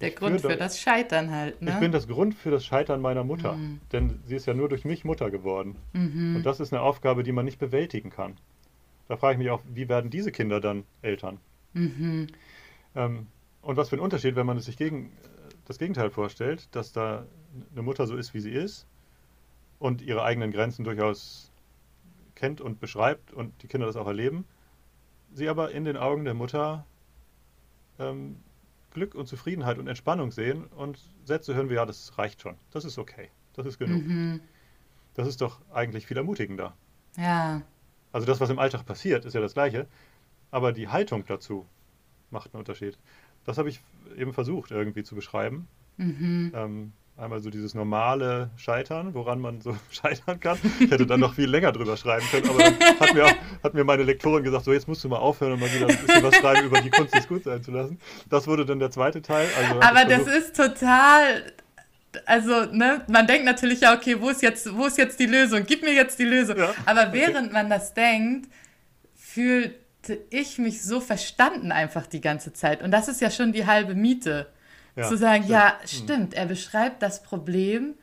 [0.02, 1.72] Der ich Grund für das Scheitern halt, ne?
[1.72, 3.54] Ich bin das Grund für das Scheitern meiner Mutter.
[3.54, 3.80] Mhm.
[3.92, 5.76] Denn sie ist ja nur durch mich Mutter geworden.
[5.94, 6.38] Mhm.
[6.38, 8.38] Und das ist eine Aufgabe, die man nicht bewältigen kann.
[9.08, 11.40] Da frage ich mich auch, wie werden diese Kinder dann Eltern?
[11.74, 12.28] Mhm.
[12.96, 13.28] Ähm,
[13.62, 15.12] und was für ein Unterschied, wenn man es sich gegen
[15.66, 17.26] das Gegenteil vorstellt, dass da
[17.72, 18.88] eine Mutter so ist, wie sie ist
[19.80, 21.52] und ihre eigenen Grenzen durchaus
[22.36, 24.46] kennt und beschreibt und die Kinder das auch erleben,
[25.34, 26.86] sie aber in den Augen der Mutter
[28.00, 28.38] ähm,
[28.92, 32.56] Glück und Zufriedenheit und Entspannung sehen und Sätze hören wir, ja, das reicht schon.
[32.72, 33.30] Das ist okay.
[33.54, 34.06] Das ist genug.
[34.06, 34.42] Mhm.
[35.14, 36.76] Das ist doch eigentlich viel ermutigender.
[37.18, 37.62] Ja.
[38.12, 39.88] Also das, was im Alltag passiert, ist ja das Gleiche.
[40.52, 41.66] Aber die Haltung dazu
[42.30, 42.98] macht einen Unterschied.
[43.46, 43.82] Das habe ich
[44.18, 45.68] eben versucht irgendwie zu beschreiben.
[45.98, 46.52] Mhm.
[46.56, 50.58] Ähm, Einmal so dieses normale Scheitern, woran man so scheitern kann.
[50.80, 53.74] Ich hätte dann noch viel länger drüber schreiben können, aber dann hat mir, auch, hat
[53.74, 56.24] mir meine Lektorin gesagt, so jetzt musst du mal aufhören und mal wieder ein bisschen
[56.24, 58.00] was schreiben über die Kunst des Gut sein zu lassen.
[58.30, 59.48] Das wurde dann der zweite Teil.
[59.58, 61.54] Also aber das ist total,
[62.26, 65.64] also ne, man denkt natürlich ja, okay, wo ist jetzt, wo ist jetzt die Lösung?
[65.66, 66.58] Gib mir jetzt die Lösung.
[66.58, 67.54] Ja, aber während okay.
[67.54, 68.50] man das denkt,
[69.16, 72.82] fühlte ich mich so verstanden einfach die ganze Zeit.
[72.82, 74.48] Und das ist ja schon die halbe Miete.
[74.96, 75.52] Ja, zu sagen, stimmt.
[75.52, 75.88] ja, hm.
[75.88, 77.96] stimmt, er beschreibt das Problem,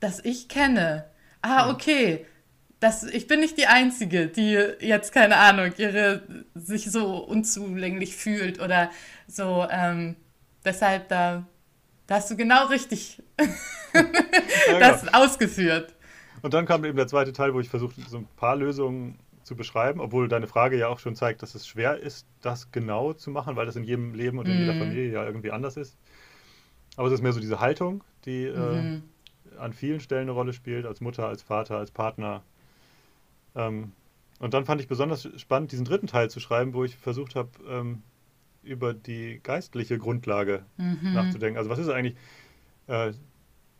[0.00, 1.06] das ich kenne.
[1.42, 1.74] Ah, hm.
[1.74, 2.26] okay.
[2.80, 6.22] Das, ich bin nicht die Einzige, die jetzt, keine Ahnung, ihre,
[6.54, 8.90] sich so unzulänglich fühlt oder
[9.26, 9.66] so.
[9.70, 10.16] Ähm,
[10.64, 11.46] deshalb, da,
[12.06, 13.22] da hast du genau richtig
[13.92, 15.12] das ja, genau.
[15.12, 15.94] ausgeführt.
[16.42, 19.56] Und dann kam eben der zweite Teil, wo ich versuchte, so ein paar Lösungen zu
[19.56, 23.30] beschreiben, obwohl deine Frage ja auch schon zeigt, dass es schwer ist, das genau zu
[23.30, 24.78] machen, weil das in jedem Leben und in jeder Mhm.
[24.78, 25.96] Familie ja irgendwie anders ist.
[26.96, 29.02] Aber es ist mehr so diese Haltung, die äh, Mhm.
[29.58, 32.42] an vielen Stellen eine Rolle spielt, als Mutter, als Vater, als Partner.
[33.54, 33.92] Ähm,
[34.40, 37.50] und dann fand ich besonders spannend, diesen dritten Teil zu schreiben, wo ich versucht habe,
[37.68, 38.02] ähm,
[38.62, 41.10] über die geistliche Grundlage Mhm.
[41.12, 41.58] nachzudenken.
[41.58, 42.16] Also was ist eigentlich
[42.88, 43.12] äh,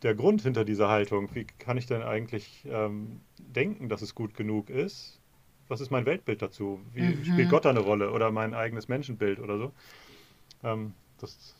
[0.02, 1.30] der Grund hinter dieser Haltung?
[1.34, 5.20] Wie kann ich denn eigentlich ähm, denken, dass es gut genug ist?
[5.68, 6.80] Was ist mein Weltbild dazu?
[6.92, 7.24] Wie Mhm.
[7.24, 9.72] spielt Gott da eine Rolle oder mein eigenes Menschenbild oder so?
[10.64, 11.54] Ähm, das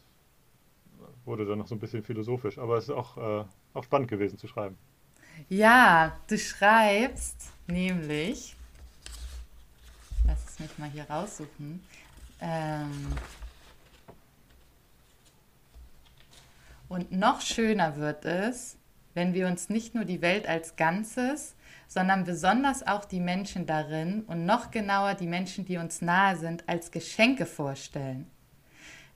[1.25, 4.39] wurde dann noch so ein bisschen philosophisch, aber es ist auch, äh, auch spannend gewesen
[4.39, 4.77] zu schreiben.
[5.49, 7.37] Ja, du schreibst
[7.67, 8.55] nämlich,
[10.27, 11.81] lass es mich mal hier raussuchen,
[12.41, 13.19] ähm,
[16.89, 18.77] und noch schöner wird es,
[19.15, 21.55] wenn wir uns nicht nur die Welt als Ganzes,
[21.95, 26.69] sondern besonders auch die Menschen darin und noch genauer die Menschen, die uns nahe sind,
[26.69, 28.27] als Geschenke vorstellen.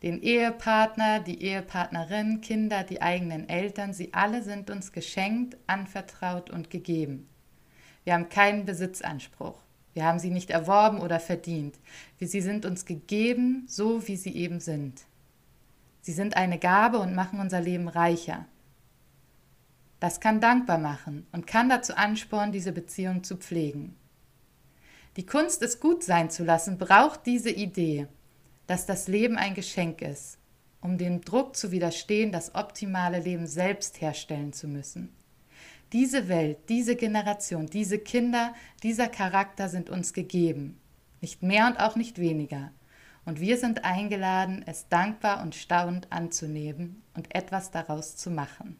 [0.04, 6.70] Den Ehepartner, die Ehepartnerin, Kinder, die eigenen Eltern, sie alle sind uns geschenkt, anvertraut und
[6.70, 7.28] gegeben.
[8.04, 9.58] Wir haben keinen Besitzanspruch.
[9.92, 11.80] Wir haben sie nicht erworben oder verdient.
[12.20, 15.02] Sie sind uns gegeben, so wie sie eben sind.
[16.00, 18.46] Sie sind eine Gabe und machen unser Leben reicher.
[20.00, 23.96] Das kann dankbar machen und kann dazu anspornen, diese Beziehung zu pflegen.
[25.16, 28.06] Die Kunst, es gut sein zu lassen, braucht diese Idee,
[28.68, 30.38] dass das Leben ein Geschenk ist,
[30.80, 35.12] um dem Druck zu widerstehen, das optimale Leben selbst herstellen zu müssen.
[35.92, 40.78] Diese Welt, diese Generation, diese Kinder, dieser Charakter sind uns gegeben,
[41.20, 42.70] nicht mehr und auch nicht weniger.
[43.24, 48.76] Und wir sind eingeladen, es dankbar und staunend anzunehmen und etwas daraus zu machen.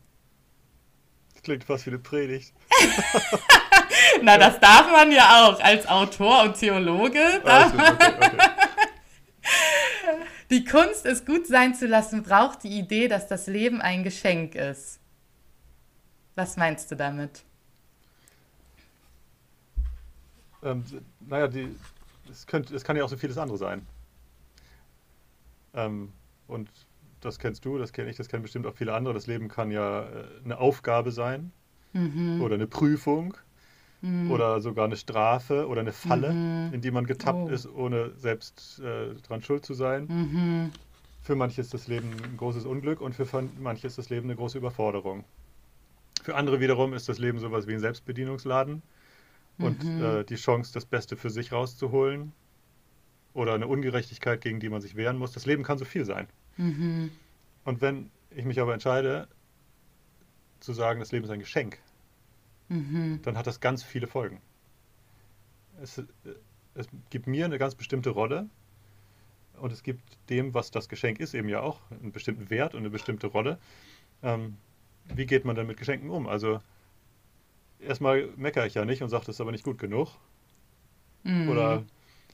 [1.49, 2.53] Das klingt fast wie eine Predigt.
[4.23, 7.41] Na, das darf man ja auch als Autor und Theologe.
[7.43, 8.39] Ah, okay, okay.
[10.51, 14.57] Die Kunst, es gut sein zu lassen, braucht die Idee, dass das Leben ein Geschenk
[14.57, 15.01] ist.
[16.35, 17.45] Was meinst du damit?
[20.63, 20.85] Ähm,
[21.21, 21.75] naja, die,
[22.31, 23.87] es, könnte, es kann ja auch so vieles andere sein.
[25.73, 26.13] Ähm,
[26.47, 26.69] und
[27.21, 29.15] das kennst du, das kenne ich, das kennen bestimmt auch viele andere.
[29.15, 31.53] Das Leben kann ja äh, eine Aufgabe sein
[31.93, 32.41] Mhm.
[32.43, 33.35] oder eine Prüfung
[34.03, 34.31] Mhm.
[34.31, 36.75] oder sogar eine Strafe oder eine Falle, Mhm.
[36.75, 37.53] in die man getappt Oh.
[37.53, 40.09] ist, ohne selbst äh, dran schuld zu sein.
[40.09, 40.71] Mhm.
[41.23, 43.27] Für manche ist das Leben ein großes Unglück und für
[43.61, 45.25] manche ist das Leben eine große Überforderung.
[46.23, 48.83] Für andere wiederum ist das Leben sowas wie ein Selbstbedienungsladen
[49.61, 50.01] und Mhm.
[50.01, 52.33] äh, die Chance, das Beste für sich rauszuholen
[53.39, 55.33] oder eine Ungerechtigkeit, gegen die man sich wehren muss.
[55.33, 56.27] Das Leben kann so viel sein.
[56.57, 57.11] Mhm.
[57.65, 59.29] Und wenn ich mich aber entscheide,
[60.61, 61.79] zu sagen, das Leben ist ein Geschenk,
[62.69, 63.21] Mhm.
[63.23, 64.43] dann hat das ganz viele Folgen.
[65.81, 66.05] Es, äh,
[66.75, 68.49] es gibt mir eine ganz bestimmte Rolle
[69.59, 72.81] und es gibt dem, was das Geschenk ist, eben ja auch einen bestimmten Wert und
[72.81, 73.59] eine bestimmte Rolle.
[74.23, 74.59] Ähm,
[75.15, 76.27] wie geht man dann mit Geschenken um?
[76.27, 76.61] Also
[77.81, 80.11] erstmal meckere ich ja nicht und sage, das ist aber nicht gut genug.
[81.23, 81.49] Mhm.
[81.49, 81.85] Oder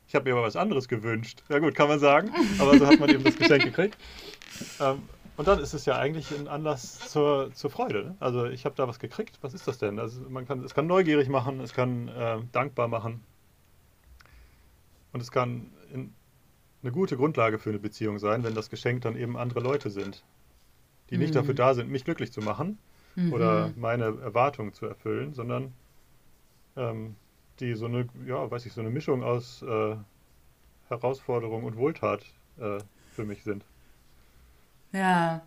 [0.06, 1.42] ich habe mir aber was anderes gewünscht.
[1.48, 3.96] Ja gut, kann man sagen, aber so hat man eben das Geschenk gekriegt.
[4.80, 8.04] Ähm, und dann ist es ja eigentlich ein Anlass zur, zur Freude.
[8.04, 8.16] Ne?
[8.20, 9.38] Also ich habe da was gekriegt.
[9.40, 9.98] Was ist das denn?
[9.98, 13.20] Also man kann, es kann neugierig machen, es kann äh, dankbar machen.
[15.12, 16.12] Und es kann in,
[16.82, 20.22] eine gute Grundlage für eine Beziehung sein, wenn das Geschenk dann eben andere Leute sind,
[21.10, 21.38] die nicht Mhm.
[21.38, 22.78] dafür da sind, mich glücklich zu machen
[23.16, 23.32] Mhm.
[23.32, 25.72] oder meine Erwartungen zu erfüllen, sondern
[26.76, 27.16] ähm,
[27.60, 29.96] die so eine, ja, weiß ich, so eine Mischung aus äh,
[30.88, 32.24] Herausforderung und Wohltat
[32.58, 32.78] äh,
[33.12, 33.64] für mich sind.
[34.92, 35.42] Ja.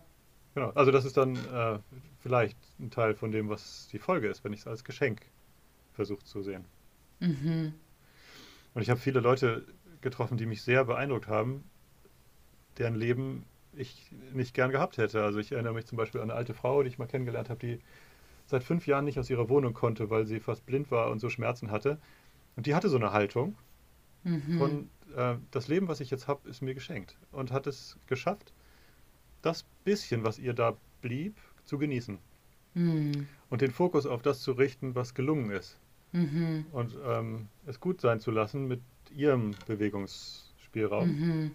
[0.54, 1.78] Genau, also das ist dann äh,
[2.20, 5.22] vielleicht ein Teil von dem, was die Folge ist, wenn ich es als Geschenk
[5.92, 6.64] versuche zu sehen.
[7.20, 7.74] Mhm.
[8.74, 9.64] Und ich habe viele Leute
[10.00, 11.64] getroffen, die mich sehr beeindruckt haben,
[12.78, 13.44] deren Leben
[13.74, 15.22] ich nicht gern gehabt hätte.
[15.22, 17.60] Also ich erinnere mich zum Beispiel an eine alte Frau, die ich mal kennengelernt habe,
[17.60, 17.80] die
[18.48, 21.28] seit fünf Jahren nicht aus ihrer Wohnung konnte, weil sie fast blind war und so
[21.28, 21.98] Schmerzen hatte.
[22.56, 23.56] Und die hatte so eine Haltung
[24.24, 24.58] Mhm.
[24.58, 27.16] von, äh, das Leben, was ich jetzt habe, ist mir geschenkt.
[27.32, 28.52] Und hat es geschafft,
[29.42, 32.18] das bisschen, was ihr da blieb, zu genießen.
[32.74, 33.28] Mhm.
[33.50, 35.78] Und den Fokus auf das zu richten, was gelungen ist.
[36.12, 36.66] Mhm.
[36.72, 38.80] Und ähm, es gut sein zu lassen mit
[39.14, 41.08] ihrem Bewegungsspielraum.
[41.08, 41.50] Mhm.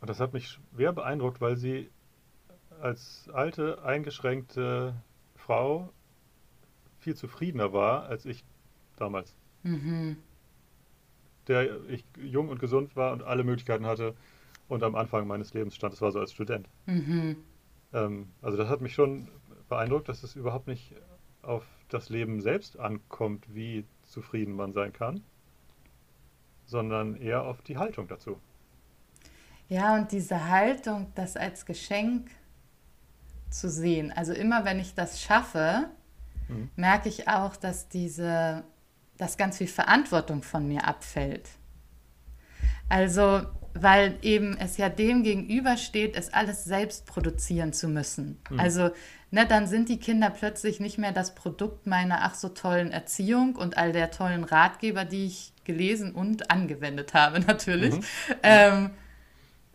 [0.00, 1.90] Und das hat mich schwer beeindruckt, weil sie
[2.80, 4.94] als alte, eingeschränkte
[5.44, 5.90] Frau
[7.00, 8.44] viel zufriedener war als ich
[8.96, 9.34] damals.
[9.62, 10.16] Mhm.
[11.48, 14.14] Der ich jung und gesund war und alle Möglichkeiten hatte
[14.68, 15.92] und am Anfang meines Lebens stand.
[15.92, 16.66] Das war so als Student.
[16.86, 17.36] Mhm.
[17.92, 19.28] Ähm, also das hat mich schon
[19.68, 20.94] beeindruckt, dass es überhaupt nicht
[21.42, 25.22] auf das Leben selbst ankommt, wie zufrieden man sein kann,
[26.64, 28.38] sondern eher auf die Haltung dazu.
[29.68, 32.30] Ja, und diese Haltung, das als Geschenk
[33.54, 34.12] zu sehen.
[34.14, 35.88] Also immer wenn ich das schaffe,
[36.48, 36.70] mhm.
[36.76, 38.64] merke ich auch, dass diese,
[39.16, 41.48] dass ganz viel Verantwortung von mir abfällt.
[42.88, 43.42] Also,
[43.72, 48.40] weil eben es ja dem gegenübersteht, es alles selbst produzieren zu müssen.
[48.50, 48.60] Mhm.
[48.60, 48.90] Also,
[49.30, 53.56] ne, dann sind die Kinder plötzlich nicht mehr das Produkt meiner ach so tollen Erziehung
[53.56, 57.94] und all der tollen Ratgeber, die ich gelesen und angewendet habe, natürlich.
[57.94, 58.04] Mhm.
[58.42, 58.90] Ähm,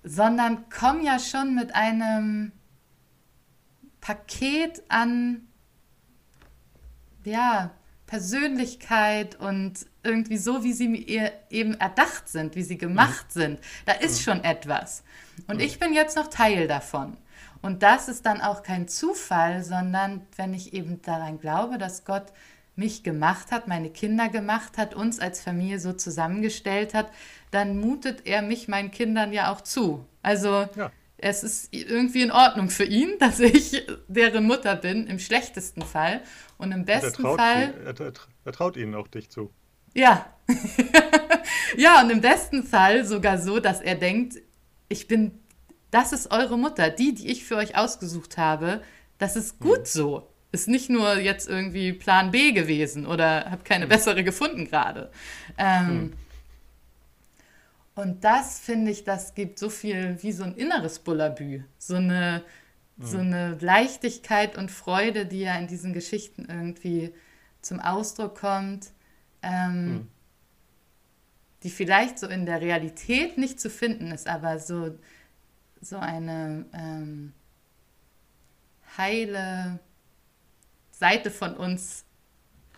[0.04, 2.52] sondern kommen ja schon mit einem
[4.02, 5.48] Paket an
[7.24, 7.72] ja,
[8.08, 11.06] Persönlichkeit und irgendwie so, wie sie
[11.50, 13.40] eben erdacht sind, wie sie gemacht mhm.
[13.40, 13.60] sind.
[13.86, 14.24] Da ist mhm.
[14.24, 15.04] schon etwas.
[15.48, 15.62] Und mhm.
[15.62, 17.18] ich bin jetzt noch Teil davon.
[17.62, 22.28] Und das ist dann auch kein Zufall, sondern wenn ich eben daran glaube, dass Gott
[22.76, 27.12] mich gemacht hat, meine Kinder gemacht hat, uns als Familie so zusammengestellt hat,
[27.52, 30.06] dann mutet er mich meinen Kindern ja auch zu.
[30.24, 30.90] Also ja
[31.22, 36.22] es ist irgendwie in Ordnung für ihn, dass ich deren Mutter bin, im schlechtesten Fall.
[36.58, 37.74] Und im besten und er Fall.
[37.98, 38.14] Sie, er,
[38.46, 39.52] er, traut ihnen auch dich zu.
[39.94, 40.34] Ja.
[41.78, 44.38] ja, und im besten Fall sogar so, dass er denkt,
[44.88, 45.40] ich bin,
[45.92, 48.82] das ist eure Mutter, die, die ich für euch ausgesucht habe.
[49.18, 49.86] Das ist gut hm.
[49.86, 50.30] so.
[50.52, 53.90] Ist nicht nur jetzt irgendwie Plan B gewesen oder habe keine hm.
[53.90, 55.12] bessere gefunden gerade.
[55.58, 56.14] Ähm, hm.
[58.00, 61.64] Und das finde ich, das gibt so viel wie so ein inneres Bullabü.
[61.78, 62.44] So eine,
[62.96, 63.06] mhm.
[63.06, 67.14] so eine Leichtigkeit und Freude, die ja in diesen Geschichten irgendwie
[67.62, 68.92] zum Ausdruck kommt,
[69.42, 70.08] ähm, mhm.
[71.64, 74.98] die vielleicht so in der Realität nicht zu finden ist, aber so,
[75.82, 77.34] so eine ähm,
[78.98, 79.80] heile
[80.92, 82.06] Seite von uns,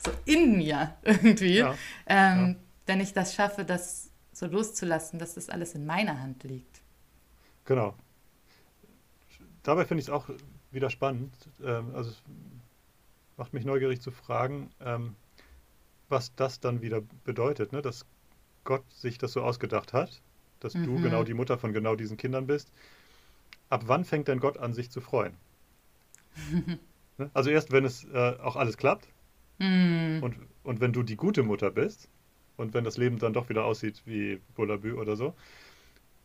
[0.03, 1.75] so in mir irgendwie, ja.
[2.07, 2.55] Ähm, ja.
[2.87, 4.10] wenn ich das schaffe, das
[4.41, 6.81] so loszulassen, dass das alles in meiner Hand liegt.
[7.65, 7.93] Genau.
[9.61, 10.29] Dabei finde ich es auch
[10.71, 11.31] wieder spannend.
[11.63, 12.23] Ähm, also es
[13.37, 15.15] macht mich neugierig zu fragen, ähm,
[16.09, 17.83] was das dann wieder bedeutet, ne?
[17.83, 18.07] dass
[18.63, 20.21] Gott sich das so ausgedacht hat,
[20.59, 20.85] dass mhm.
[20.85, 22.71] du genau die Mutter von genau diesen Kindern bist.
[23.69, 25.37] Ab wann fängt denn Gott an, sich zu freuen?
[27.17, 27.29] Ne?
[27.33, 29.05] also erst, wenn es äh, auch alles klappt
[29.59, 30.21] mhm.
[30.23, 32.07] und, und wenn du die gute Mutter bist,
[32.61, 35.33] und wenn das Leben dann doch wieder aussieht wie Bullabü oder so?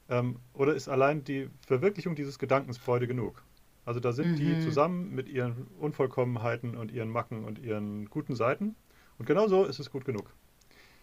[0.08, 3.42] Ähm, oder ist allein die Verwirklichung dieses Gedankens Freude genug?
[3.84, 4.36] Also da sind mhm.
[4.36, 8.76] die zusammen mit ihren Unvollkommenheiten und ihren Macken und ihren guten Seiten.
[9.18, 10.32] Und genau so ist es gut genug.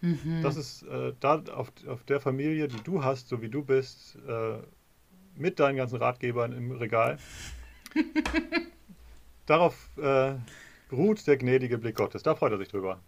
[0.00, 0.42] Mhm.
[0.42, 4.16] Das ist äh, da auf, auf der Familie, die du hast, so wie du bist,
[4.28, 4.58] äh,
[5.34, 7.18] mit deinen ganzen Ratgebern im Regal.
[9.46, 10.34] Darauf äh,
[10.92, 12.22] ruht der gnädige Blick Gottes.
[12.22, 13.00] Da freut er sich drüber.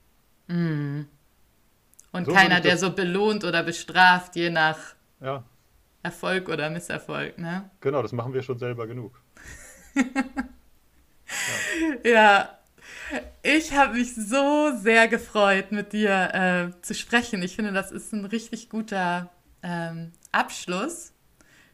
[0.48, 1.06] Mhm.
[2.16, 4.78] Und so keiner, der so belohnt oder bestraft, je nach
[5.20, 5.44] ja.
[6.02, 7.70] Erfolg oder Misserfolg, ne?
[7.80, 9.20] Genau, das machen wir schon selber genug.
[12.04, 12.10] ja.
[12.10, 12.50] ja.
[13.42, 17.42] Ich habe mich so sehr gefreut, mit dir äh, zu sprechen.
[17.42, 19.30] Ich finde, das ist ein richtig guter
[19.62, 21.12] ähm, Abschluss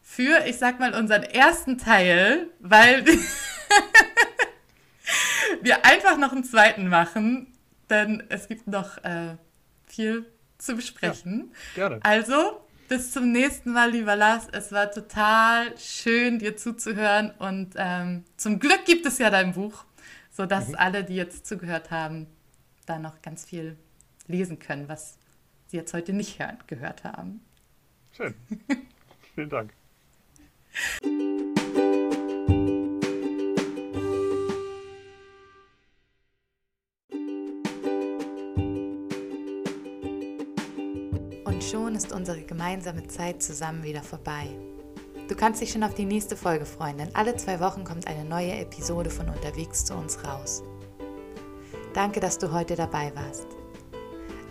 [0.03, 3.07] für, ich sag mal, unseren ersten Teil, weil
[5.63, 7.55] wir einfach noch einen zweiten machen,
[7.89, 9.37] denn es gibt noch äh,
[9.93, 10.27] viel
[10.59, 11.53] zu besprechen.
[11.77, 12.05] Ja, gerne.
[12.05, 14.49] Also, bis zum nächsten Mal, lieber Lars.
[14.53, 17.31] Es war total schön, dir zuzuhören.
[17.39, 19.85] Und ähm, zum Glück gibt es ja dein Buch,
[20.31, 20.75] sodass mhm.
[20.77, 22.27] alle, die jetzt zugehört haben,
[22.87, 23.77] da noch ganz viel
[24.27, 25.19] lesen können, was
[25.69, 27.41] sie jetzt heute nicht hören, gehört haben.
[28.17, 28.35] Schön.
[29.35, 29.73] Vielen Dank.
[42.23, 44.47] Unsere gemeinsame Zeit zusammen wieder vorbei.
[45.27, 48.25] Du kannst dich schon auf die nächste Folge freuen, denn alle zwei Wochen kommt eine
[48.25, 50.63] neue Episode von Unterwegs zu uns raus.
[51.95, 53.49] Danke, dass du heute dabei warst.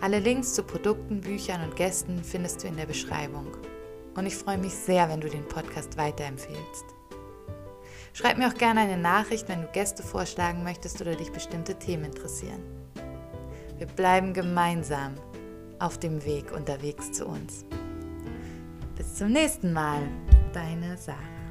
[0.02, 3.46] Alle Links zu Produkten, Büchern und Gästen findest du in der Beschreibung.
[4.16, 6.84] Und ich freue mich sehr, wenn du den Podcast weiterempfehlst.
[8.12, 12.04] Schreib mir auch gerne eine Nachricht, wenn du Gäste vorschlagen möchtest oder dich bestimmte Themen
[12.04, 12.62] interessieren.
[13.78, 15.14] Wir bleiben gemeinsam
[15.82, 17.64] auf dem Weg unterwegs zu uns.
[18.96, 20.02] Bis zum nächsten Mal,
[20.52, 21.41] deine Sarah.